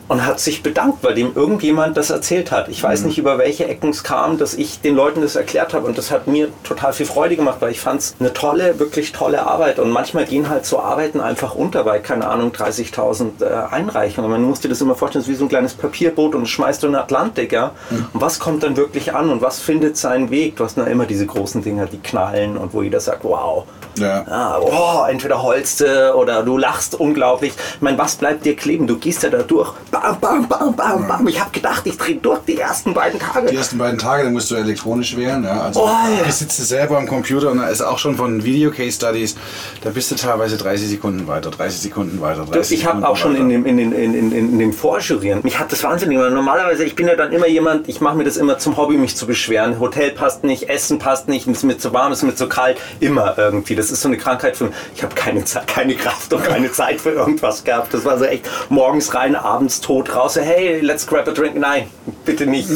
und 0.09 0.25
hat 0.25 0.41
sich 0.41 0.63
bedankt, 0.63 1.05
weil 1.05 1.15
dem 1.15 1.33
irgendjemand 1.35 1.97
das 1.97 2.11
erzählt 2.11 2.51
hat. 2.51 2.69
Ich 2.69 2.83
weiß 2.83 3.03
mhm. 3.03 3.09
nicht, 3.09 3.19
über 3.19 3.39
welche 3.39 3.67
Ecken 3.67 3.91
es 3.91 4.03
kam, 4.03 4.39
dass 4.39 4.55
ich 4.55 4.81
den 4.81 4.97
Leuten 4.97 5.21
das 5.21 5.37
erklärt 5.37 5.75
habe. 5.75 5.87
Und 5.87 5.99
das 5.99 6.11
hat 6.11 6.27
mir 6.27 6.49
total 6.65 6.95
viel 6.95 7.07
Freude 7.07 7.37
gemacht, 7.37 7.59
weil 7.61 7.71
ich 7.71 7.81
fand 7.81 8.01
es 8.01 8.15
eine 8.19 8.33
tolle, 8.33 8.79
wirklich 8.79 9.13
tolle 9.13 9.47
Arbeit. 9.47 9.79
Und 9.79 9.91
manchmal 9.91 10.25
gehen 10.25 10.49
halt 10.49 10.65
so 10.65 10.81
Arbeiten 10.81 11.21
einfach 11.21 11.55
unter, 11.55 11.85
weil, 11.85 12.01
keine 12.01 12.27
Ahnung, 12.27 12.53
30.000 12.53 13.43
äh, 13.43 13.75
Einreichungen. 13.75 14.31
Man 14.31 14.43
muss 14.43 14.61
dir 14.61 14.69
das 14.69 14.81
immer 14.81 14.95
vorstellen, 14.95 15.23
es 15.23 15.29
ist 15.29 15.35
wie 15.35 15.39
so 15.39 15.45
ein 15.45 15.51
kleines 15.51 15.75
Papierboot 15.75 16.35
und 16.35 16.49
schmeißt 16.49 16.83
du 16.83 16.87
in 16.87 16.95
den 16.95 17.03
Atlantik. 17.03 17.53
Ja? 17.53 17.73
Mhm. 17.91 18.07
Und 18.15 18.21
was 18.21 18.39
kommt 18.39 18.63
dann 18.63 18.77
wirklich 18.77 19.15
an 19.15 19.29
und 19.29 19.43
was 19.43 19.61
findet 19.61 19.99
seinen 19.99 20.31
Weg? 20.31 20.57
Du 20.57 20.65
hast 20.65 20.79
na 20.79 20.85
immer 20.85 21.05
diese 21.05 21.27
großen 21.27 21.63
Dinger, 21.63 21.87
die 21.87 21.99
knallen 21.99 22.57
und 22.57 22.73
wo 22.73 22.83
jeder 22.83 23.01
sagt, 23.01 23.25
wow, 23.25 23.65
ja. 23.99 24.25
Ah, 24.29 24.59
oh, 24.61 25.07
entweder 25.09 25.43
holst 25.43 25.81
du 25.81 26.15
oder 26.15 26.43
du 26.43 26.57
lachst 26.57 26.95
unglaublich. 26.95 27.53
Ich 27.75 27.83
meine, 27.83 27.99
was 27.99 28.17
bleibt 28.17 28.45
dir 28.45 28.57
kleben? 28.57 28.87
Du 28.87 28.97
gehst 28.97 29.23
ja 29.23 29.31
da 29.31 29.43
durch. 29.43 29.73
Bam, 29.91 29.98
bam, 30.21 30.49
bam, 30.49 30.75
bam, 30.75 31.07
bam. 31.07 31.29
Ich 31.29 31.41
habe 31.41 31.51
gedacht, 31.51 31.83
ich 31.87 31.97
drehe 31.97 32.17
durch 32.17 32.41
die 32.47 32.59
ersten 32.59 32.95
beiden 32.95 33.19
Tage. 33.19 33.49
Die 33.49 33.57
ersten 33.57 33.79
beiden 33.79 33.99
Tage, 33.99 34.25
dann 34.25 34.33
musst 34.33 34.51
du 34.51 34.57
elektronisch 34.57 35.17
wählen. 35.17 35.45
Ja? 35.45 35.63
Also 35.63 35.85
oh, 35.85 35.87
ja. 35.87 36.25
du 36.25 36.31
sitzt 36.31 36.57
selber 36.57 36.99
am 36.99 37.07
Computer 37.07 37.51
und 37.51 37.59
da 37.59 37.69
ist 37.69 37.83
auch 37.83 37.99
schon 37.99 38.17
von 38.17 38.45
Video-Case-Studies, 38.45 39.37
da 39.83 39.91
bist 39.91 40.11
du 40.11 40.15
teilweise 40.15 40.57
30 40.57 40.89
Sekunden 40.89 41.27
weiter, 41.27 41.51
30 41.51 41.81
Sekunden 41.81 42.21
weiter, 42.21 42.45
30 42.45 42.79
Ich 42.79 42.87
habe 42.87 43.07
auch 43.09 43.17
schon 43.17 43.37
in 43.37 43.49
dem, 43.49 43.67
in, 43.67 43.77
den, 43.77 43.93
in, 43.93 44.15
in, 44.15 44.33
in 44.33 44.59
dem 44.59 44.73
Vorjurieren, 44.73 45.41
mich 45.43 45.59
hat 45.59 45.73
das 45.73 45.83
wahnsinnig 45.83 46.17
gemacht. 46.17 46.33
Normalerweise, 46.33 46.85
ich 46.85 46.95
bin 46.95 47.09
ja 47.09 47.17
dann 47.17 47.33
immer 47.33 47.47
jemand, 47.47 47.89
ich 47.89 48.01
mache 48.01 48.17
mir 48.17 48.25
das 48.25 48.37
immer 48.37 48.59
zum 48.59 48.77
Hobby, 48.77 48.97
mich 48.97 49.17
zu 49.17 49.27
beschweren. 49.27 49.81
Hotel 49.81 50.11
passt 50.13 50.45
nicht, 50.45 50.69
Essen 50.69 50.99
passt 50.99 51.29
nicht, 51.29 51.47
es 51.47 51.59
ist 51.59 51.63
mir 51.65 51.79
zu 51.79 51.93
warm, 51.93 52.13
es 52.13 52.19
ist 52.19 52.25
mir 52.25 52.35
zu 52.35 52.49
kalt. 52.49 52.79
Immer 53.01 53.37
irgendwie. 53.37 53.75
Das 53.75 53.91
ist 53.91 54.03
so 54.03 54.09
eine 54.09 54.17
Krankheit 54.17 54.57
für 54.57 54.71
ich 54.95 55.03
habe 55.03 55.15
keine, 55.15 55.45
keine 55.67 55.95
Kraft 55.95 56.33
und 56.33 56.43
keine 56.45 56.73
Zeit 56.79 57.01
für 57.01 57.11
irgendwas 57.11 57.65
gehabt. 57.65 57.95
Das 57.95 58.05
war 58.05 58.19
so 58.19 58.25
echt 58.25 58.49
morgens 58.69 59.15
rein, 59.15 59.37
abends 59.37 59.81
tot 59.89 60.15
raus. 60.15 60.37
Hey, 60.37 60.81
let's 60.81 61.07
grab 61.07 61.27
a 61.29 61.31
drink. 61.31 61.57
Nein, 61.57 61.89
bitte 62.27 62.47
nicht. 62.47 62.69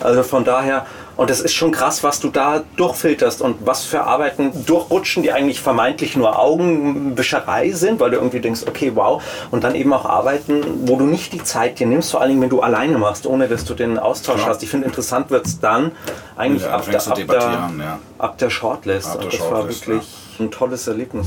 Also 0.00 0.22
von 0.22 0.44
daher, 0.44 0.86
und 1.16 1.28
das 1.28 1.40
ist 1.40 1.54
schon 1.54 1.72
krass, 1.72 2.04
was 2.04 2.20
du 2.20 2.28
da 2.28 2.62
durchfilterst 2.76 3.42
und 3.42 3.66
was 3.66 3.84
für 3.84 4.02
Arbeiten 4.02 4.64
durchrutschen, 4.64 5.24
die 5.24 5.32
eigentlich 5.32 5.60
vermeintlich 5.60 6.14
nur 6.14 6.38
Augenwischerei 6.38 7.72
sind, 7.72 7.98
weil 7.98 8.10
du 8.10 8.18
irgendwie 8.18 8.38
denkst, 8.40 8.60
okay, 8.68 8.92
wow. 8.94 9.20
Und 9.50 9.64
dann 9.64 9.74
eben 9.74 9.92
auch 9.92 10.04
Arbeiten, 10.04 10.62
wo 10.86 10.96
du 10.96 11.04
nicht 11.04 11.32
die 11.32 11.42
Zeit 11.42 11.80
dir 11.80 11.88
nimmst, 11.88 12.12
vor 12.12 12.20
allem 12.20 12.40
wenn 12.40 12.50
du 12.50 12.60
alleine 12.60 12.98
machst, 12.98 13.26
ohne 13.26 13.48
dass 13.48 13.64
du 13.64 13.74
den 13.74 13.98
Austausch 13.98 14.42
ja. 14.42 14.46
hast. 14.46 14.62
Ich 14.62 14.68
finde, 14.68 14.86
interessant 14.86 15.30
wird 15.30 15.46
es 15.46 15.58
dann 15.58 15.92
eigentlich 16.36 16.62
ja, 16.62 16.74
ab, 16.76 16.84
der, 16.88 17.04
ab, 17.04 17.16
der, 17.16 17.26
ja. 17.36 17.98
ab 18.18 18.38
der 18.38 18.50
Shortlist. 18.50 19.08
Ab 19.08 19.14
der 19.14 19.24
und 19.24 19.32
das 19.32 19.38
Shortlist, 19.40 19.88
war 19.88 19.90
wirklich 19.98 20.14
ein 20.38 20.50
tolles 20.52 20.86
Erlebnis. 20.86 21.26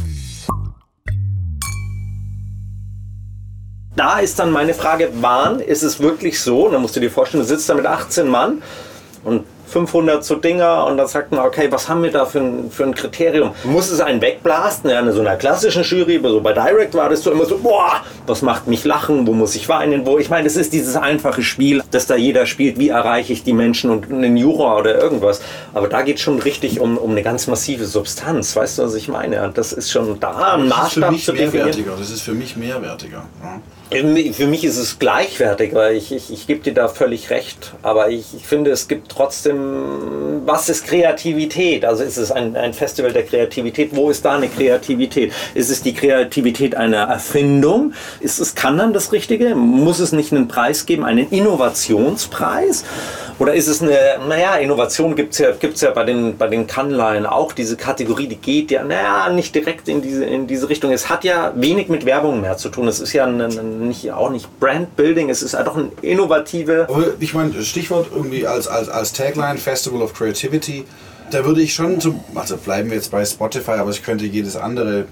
Da 4.00 4.20
ist 4.20 4.40
dann 4.40 4.52
meine 4.52 4.74
Frage, 4.74 5.10
wann 5.20 5.60
ist 5.60 5.84
es 5.84 6.00
wirklich 6.00 6.40
so, 6.40 6.70
da 6.70 6.80
musst 6.80 6.96
du 6.96 7.02
dir 7.02 7.12
vorstellen, 7.12 7.44
du 7.44 7.50
sitzt 7.50 7.68
da 7.68 7.74
mit 7.74 7.86
18 7.86 8.30
Mann 8.30 8.62
und 9.26 9.44
500 9.68 10.24
so 10.24 10.36
Dinger 10.36 10.86
und 10.86 10.96
dann 10.96 11.08
sagt 11.08 11.34
man, 11.34 11.42
okay, 11.42 11.68
was 11.70 11.90
haben 11.90 12.02
wir 12.04 12.10
da 12.10 12.26
für 12.26 12.40
ein, 12.40 12.72
für 12.72 12.86
ein 12.86 12.96
Kriterium? 12.96 13.52
Muss 13.66 13.92
es 13.92 14.00
einen 14.00 14.22
wegblasten? 14.22 14.90
Ja, 14.90 15.02
in 15.02 15.12
so 15.12 15.20
einer 15.20 15.36
klassischen 15.36 15.84
Jury, 15.84 16.18
so 16.24 16.40
bei 16.40 16.54
Direct 16.54 16.94
war 16.94 17.10
das 17.10 17.24
so 17.24 17.32
immer 17.34 17.44
so, 17.44 17.58
boah, 17.58 18.02
was 18.26 18.42
macht 18.42 18.68
mich 18.68 18.86
lachen, 18.86 19.28
wo 19.28 19.34
muss 19.34 19.54
ich 19.56 19.68
weinen, 19.68 20.06
wo? 20.06 20.18
Ich 20.18 20.30
meine, 20.30 20.48
es 20.48 20.56
ist 20.56 20.72
dieses 20.72 20.96
einfache 20.96 21.44
Spiel, 21.44 21.84
das 21.92 22.08
da 22.08 22.16
jeder 22.16 22.46
spielt, 22.46 22.80
wie 22.80 22.88
erreiche 22.88 23.34
ich 23.34 23.44
die 23.44 23.52
Menschen 23.52 23.90
und 23.90 24.10
einen 24.10 24.38
Juror 24.38 24.78
oder 24.78 24.98
irgendwas. 24.98 25.42
Aber 25.74 25.90
da 25.90 26.04
geht 26.04 26.16
es 26.16 26.22
schon 26.22 26.40
richtig 26.40 26.80
um, 26.80 26.98
um 26.98 27.12
eine 27.12 27.22
ganz 27.22 27.48
massive 27.48 27.86
Substanz, 27.86 28.56
weißt 28.56 28.78
du, 28.78 28.84
was 28.84 28.96
ich 28.96 29.10
meine? 29.10 29.44
Und 29.44 29.58
das 29.58 29.74
ist 29.74 29.92
schon 29.92 30.22
da 30.22 30.54
ein 30.54 30.70
Maßstab 30.70 31.18
zu 31.18 31.34
definieren. 31.34 31.98
Das 32.00 32.10
ist 32.10 32.22
für 32.22 32.34
mich 32.34 32.56
mehrwertiger. 32.56 33.26
Ja. 33.44 33.60
Für 33.92 34.46
mich 34.46 34.64
ist 34.64 34.78
es 34.78 35.00
gleichwertig, 35.00 35.74
weil 35.74 35.96
ich, 35.96 36.12
ich, 36.12 36.32
ich 36.32 36.46
gebe 36.46 36.60
dir 36.60 36.76
da 36.76 36.90
völlig 36.90 37.32
recht. 37.32 37.74
Aber 37.82 38.10
ich, 38.12 38.36
ich 38.36 38.46
finde, 38.46 38.70
es 38.70 38.88
gibt 38.88 39.10
trotzdem, 39.10 40.44
was 40.46 40.70
ist 40.70 40.86
Kreativität? 40.86 41.84
Also 41.84 42.04
ist 42.04 42.18
es 42.18 42.32
ein, 42.32 42.56
ein 42.56 42.74
Festival 42.74 43.12
der 43.14 43.24
Kreativität? 43.24 43.90
Wo 43.96 44.12
ist 44.12 44.24
da 44.24 44.36
eine 44.36 44.48
Kreativität? 44.48 45.34
Ist 45.56 45.72
es 45.72 45.82
die 45.82 45.96
Kreativität 45.96 46.76
einer 46.76 47.08
Erfindung? 47.08 47.94
Ist 48.20 48.40
es, 48.40 48.54
kann 48.54 48.78
dann 48.78 48.94
das 48.94 49.12
Richtige? 49.12 49.56
Muss 49.56 49.98
es 49.98 50.12
nicht 50.12 50.32
einen 50.32 50.48
Preis 50.48 50.86
geben, 50.86 51.04
einen 51.04 51.28
Innovationspreis? 51.32 52.86
Oder 53.40 53.54
ist 53.54 53.68
es 53.68 53.82
eine, 53.82 53.98
naja, 54.28 54.56
Innovation 54.56 55.16
gibt 55.16 55.32
es 55.32 55.40
ja, 55.40 55.52
gibt's 55.52 55.80
ja 55.80 55.92
bei 55.92 56.04
den, 56.04 56.38
bei 56.38 56.48
den 56.48 56.68
Kannleien 56.68 57.26
auch, 57.26 57.54
diese 57.54 57.78
Kategorie, 57.78 58.28
die 58.28 58.36
geht 58.36 58.70
ja, 58.70 58.84
naja, 58.84 59.30
nicht 59.30 59.56
direkt 59.56 59.88
in 59.88 60.02
diese, 60.02 60.26
in 60.26 60.46
diese 60.46 60.68
Richtung. 60.68 60.92
Es 60.92 61.10
hat 61.10 61.24
ja 61.24 61.54
wenig 61.56 61.88
mit 61.88 62.06
Werbung 62.06 62.42
mehr 62.42 62.58
zu 62.58 62.68
tun. 62.68 62.90
Es 62.90 63.00
ist 63.00 63.14
ja 63.14 63.26
ein, 63.26 63.40
ein, 63.40 63.79
nicht, 63.80 64.12
auch 64.12 64.30
nicht 64.30 64.60
Brandbuilding, 64.60 65.30
es 65.30 65.42
ist 65.42 65.56
einfach 65.56 65.76
ein 65.76 65.92
innovative... 66.02 66.88
Ich 67.20 67.34
meine, 67.34 67.62
Stichwort 67.64 68.08
irgendwie 68.14 68.46
als, 68.48 68.68
als, 68.68 68.90
als 68.90 69.14
Tagline 69.14 69.58
Festival 69.58 70.02
of 70.02 70.14
Creativity, 70.14 70.86
da 71.32 71.46
würde 71.46 71.62
ich 71.62 71.74
schon, 71.74 72.00
zum, 72.00 72.20
also 72.36 72.58
bleiben 72.58 72.90
wir 72.90 72.98
jetzt 72.98 73.12
bei 73.12 73.24
Spotify, 73.24 73.72
aber 73.72 73.92
ich 73.92 74.04
könnte 74.04 74.26
jedes 74.26 74.56
andere 74.56 75.06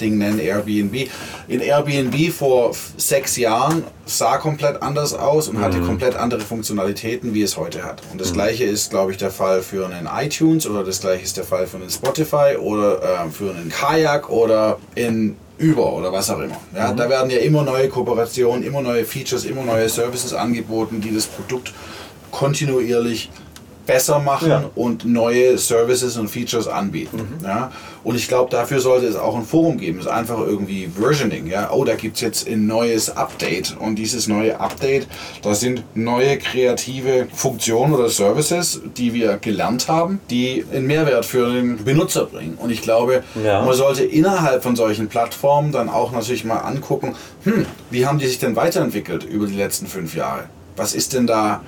Ding 0.00 0.18
nennen, 0.18 0.38
Airbnb. 0.38 1.08
In 1.48 1.60
Airbnb 1.60 2.32
vor 2.32 2.72
sechs 2.96 3.36
Jahren 3.36 3.84
sah 4.06 4.36
komplett 4.38 4.82
anders 4.82 5.14
aus 5.14 5.48
und 5.48 5.60
hatte 5.60 5.80
komplett 5.80 6.16
andere 6.16 6.40
Funktionalitäten, 6.40 7.34
wie 7.34 7.42
es 7.42 7.56
heute 7.56 7.84
hat. 7.84 8.02
Und 8.12 8.20
das 8.20 8.32
gleiche 8.32 8.64
ist, 8.64 8.90
glaube 8.90 9.12
ich, 9.12 9.18
der 9.18 9.30
Fall 9.30 9.62
für 9.62 9.86
einen 9.86 10.06
iTunes 10.06 10.66
oder 10.66 10.84
das 10.84 11.00
gleiche 11.00 11.24
ist 11.24 11.36
der 11.36 11.44
Fall 11.44 11.66
für 11.66 11.76
einen 11.78 11.90
Spotify 11.90 12.56
oder 12.58 13.02
äh, 13.02 13.30
für 13.30 13.50
einen 13.50 13.70
Kajak 13.70 14.30
oder 14.30 14.78
in 14.94 15.36
über 15.56 15.92
oder 15.92 16.12
was 16.12 16.30
auch 16.30 16.40
immer. 16.40 16.60
Ja, 16.74 16.92
Da 16.92 17.08
werden 17.08 17.30
ja 17.30 17.38
immer 17.38 17.62
neue 17.62 17.88
Kooperationen, 17.88 18.64
immer 18.64 18.82
neue 18.82 19.04
Features, 19.04 19.44
immer 19.44 19.62
neue 19.62 19.88
Services 19.88 20.34
angeboten, 20.34 21.00
die 21.00 21.14
das 21.14 21.26
Produkt 21.26 21.72
kontinuierlich 22.30 23.30
besser 23.86 24.18
machen 24.18 24.48
Ja. 24.48 24.64
und 24.74 25.04
neue 25.04 25.58
Services 25.58 26.16
und 26.16 26.28
Features 26.28 26.66
anbieten. 26.68 27.20
Ja? 27.42 27.70
Und 28.02 28.16
ich 28.16 28.28
glaube, 28.28 28.50
dafür 28.50 28.80
sollte 28.80 29.06
es 29.06 29.16
auch 29.16 29.36
ein 29.36 29.44
Forum 29.44 29.78
geben. 29.78 29.98
Es 29.98 30.06
ist 30.06 30.10
einfach 30.10 30.38
irgendwie 30.38 30.88
Versioning. 30.98 31.46
Ja? 31.46 31.70
Oh, 31.72 31.84
da 31.84 31.94
gibt 31.94 32.16
es 32.16 32.22
jetzt 32.22 32.48
ein 32.48 32.66
neues 32.66 33.16
Update. 33.16 33.76
Und 33.78 33.96
dieses 33.96 34.26
neue 34.28 34.58
Update, 34.60 35.06
da 35.42 35.54
sind 35.54 35.82
neue 35.94 36.38
kreative 36.38 37.26
Funktionen 37.32 37.92
oder 37.94 38.08
Services, 38.08 38.80
die 38.96 39.12
wir 39.14 39.36
gelernt 39.38 39.88
haben, 39.88 40.20
die 40.30 40.64
einen 40.72 40.86
Mehrwert 40.86 41.24
für 41.24 41.52
den 41.52 41.84
Benutzer 41.84 42.26
bringen. 42.26 42.56
Und 42.58 42.70
ich 42.70 42.82
glaube, 42.82 43.22
Ja. 43.42 43.62
man 43.64 43.74
sollte 43.74 44.04
innerhalb 44.04 44.62
von 44.62 44.76
solchen 44.76 45.08
Plattformen 45.08 45.72
dann 45.72 45.88
auch 45.88 46.12
natürlich 46.12 46.44
mal 46.44 46.58
angucken, 46.58 47.14
hm, 47.44 47.66
wie 47.90 48.06
haben 48.06 48.18
die 48.18 48.26
sich 48.26 48.38
denn 48.38 48.56
weiterentwickelt 48.56 49.24
über 49.24 49.46
die 49.46 49.56
letzten 49.56 49.86
fünf 49.86 50.14
Jahre? 50.14 50.44
Was 50.76 50.94
ist 50.94 51.12
denn 51.12 51.26
da 51.26 51.60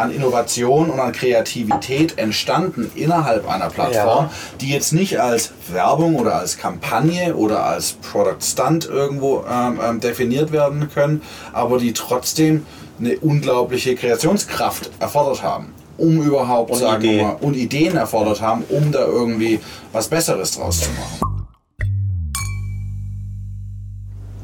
an 0.00 0.10
Innovation 0.12 0.90
und 0.90 0.98
an 1.00 1.12
Kreativität 1.12 2.18
entstanden 2.18 2.90
innerhalb 2.94 3.48
einer 3.48 3.68
Plattform, 3.70 4.26
Ja. 4.26 4.30
die 4.60 4.70
jetzt 4.70 4.92
nicht 4.92 5.20
als 5.20 5.52
Werbung 5.72 6.16
oder 6.16 6.36
als 6.36 6.58
Kampagne 6.58 7.34
oder 7.36 7.64
als 7.64 7.92
Product 7.92 8.40
Stunt 8.42 8.86
irgendwo 8.86 9.44
ähm, 9.50 9.78
ähm, 9.84 10.00
definiert 10.00 10.52
werden 10.52 10.88
können, 10.92 11.22
aber 11.52 11.78
die 11.78 11.92
trotzdem 11.92 12.66
eine 12.98 13.18
unglaubliche 13.18 13.94
Kreationskraft 13.94 14.90
erfordert 15.00 15.42
haben. 15.42 15.72
Um 15.96 16.22
überhaupt 16.22 16.70
Und 16.70 16.78
sagen 16.78 17.04
Idee. 17.04 17.16
wir 17.18 17.24
mal, 17.24 17.36
und 17.40 17.54
Ideen 17.56 17.96
erfordert 17.96 18.40
haben, 18.40 18.64
um 18.70 18.90
da 18.90 19.00
irgendwie 19.04 19.60
was 19.92 20.08
Besseres 20.08 20.52
draus 20.52 20.80
zu 20.80 20.88
machen. 20.90 21.46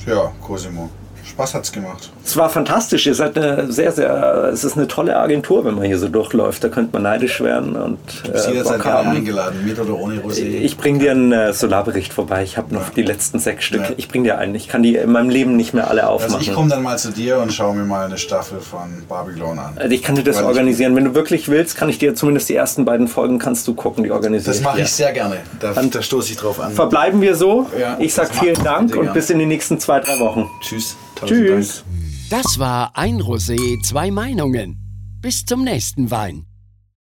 Tja, 0.05 0.33
Cosimo, 0.47 0.89
Spaß 1.37 1.53
hat's 1.53 1.71
gemacht. 1.71 2.11
Es 2.25 2.35
war 2.39 2.49
fantastisch. 2.49 3.07
Ihr 3.07 3.15
seid 3.15 3.37
eine 3.37 3.71
sehr, 3.71 3.93
sehr, 3.93 4.49
es 4.55 4.65
ist 4.65 4.79
eine 4.79 4.89
tolle 4.89 5.19
Agentur, 5.19 5.67
wenn 5.67 5.75
man 5.75 5.85
hier 5.85 5.99
so 5.99 6.09
durchläuft. 6.09 6.65
Da 6.65 6.71
könnte 6.71 6.95
man 6.95 7.03
neidisch 7.03 7.43
werden 7.43 7.77
und 7.77 7.99
Du 8.25 8.33
bist 8.33 8.49
äh, 8.49 8.53
jederzeit 8.53 8.83
gerne 8.83 9.11
eingeladen, 9.11 9.63
mit 9.63 9.79
oder 9.79 9.99
ohne 9.99 10.15
Rosé. 10.21 10.41
Ich 10.41 10.79
bringe 10.79 10.99
dir 10.99 11.11
einen 11.11 11.33
äh, 11.33 11.53
Solarbericht 11.53 12.15
vorbei. 12.15 12.43
Ich 12.43 12.57
habe 12.57 12.73
noch 12.75 12.89
die 12.89 13.03
letzten 13.03 13.39
sechs 13.39 13.65
Stück. 13.65 13.83
Ja. 13.83 13.91
Ich 13.99 14.09
bringe 14.09 14.25
dir 14.25 14.39
einen. 14.39 14.55
Ich 14.55 14.67
kann 14.69 14.83
die 14.83 14.97
in 14.97 15.13
meinem 15.13 15.29
Leben 15.29 15.57
nicht 15.57 15.75
mehr 15.75 15.91
alle 15.91 16.09
aufmachen. 16.09 16.37
also 16.37 16.51
ich 16.51 16.57
komme 16.57 16.71
dann 16.71 16.83
mal 16.83 16.97
zu 16.97 17.13
dir 17.13 17.37
und 17.37 17.53
schaue 17.53 17.77
mir 17.77 17.85
mal 17.85 18.07
eine 18.07 18.17
Staffel 18.17 18.59
von 18.61 19.05
Babylon 19.07 19.59
an. 19.59 19.75
Also 19.77 19.91
ich 19.95 20.03
kann 20.03 20.15
dir 20.15 20.25
das 20.25 20.37
Weil 20.39 20.45
organisieren. 20.47 20.97
Wenn 20.97 21.05
du 21.05 21.15
wirklich 21.15 21.51
willst, 21.51 21.77
kann 21.77 21.91
ich 21.91 21.99
dir 21.99 22.15
zumindest 22.15 22.49
die 22.49 22.55
ersten 22.55 22.87
beiden 22.87 23.09
Folgen 23.09 23.39
kannst 23.39 23.69
du 23.69 23.75
gucken, 23.75 24.05
die 24.05 24.11
organisiere 24.11 24.55
Das 24.55 24.63
mache 24.65 24.81
ich 24.81 24.91
sehr 24.91 25.13
gerne. 25.13 25.37
Da, 25.61 25.75
Dann- 25.75 25.91
da 25.91 26.01
stoße 26.01 26.33
ich 26.33 26.39
drauf 26.39 26.61
an. 26.61 26.73
Verbleiben 26.73 27.21
wir 27.21 27.35
so. 27.35 27.67
Ja, 27.79 27.97
ich 27.99 28.15
sag 28.15 28.31
das 28.31 28.39
vielen 28.39 28.65
Dank 28.65 28.97
und 28.97 29.13
bis 29.13 29.29
in 29.29 29.39
die 29.39 29.45
nächsten 29.47 29.79
zwei, 29.79 30.01
drei 30.01 30.19
Wochen. 30.19 30.47
Tschüss. 30.63 30.97
Tausend 31.17 31.39
Tschüss. 31.39 31.85
Dank. 32.31 32.43
Das 32.45 32.59
war 32.59 32.97
ein 32.97 33.21
Rosé, 33.21 33.83
zwei 33.83 34.11
Meinungen. 34.11 34.79
Bis 35.21 35.45
zum 35.45 35.65
nächsten 35.65 36.11
Wein. 36.11 36.46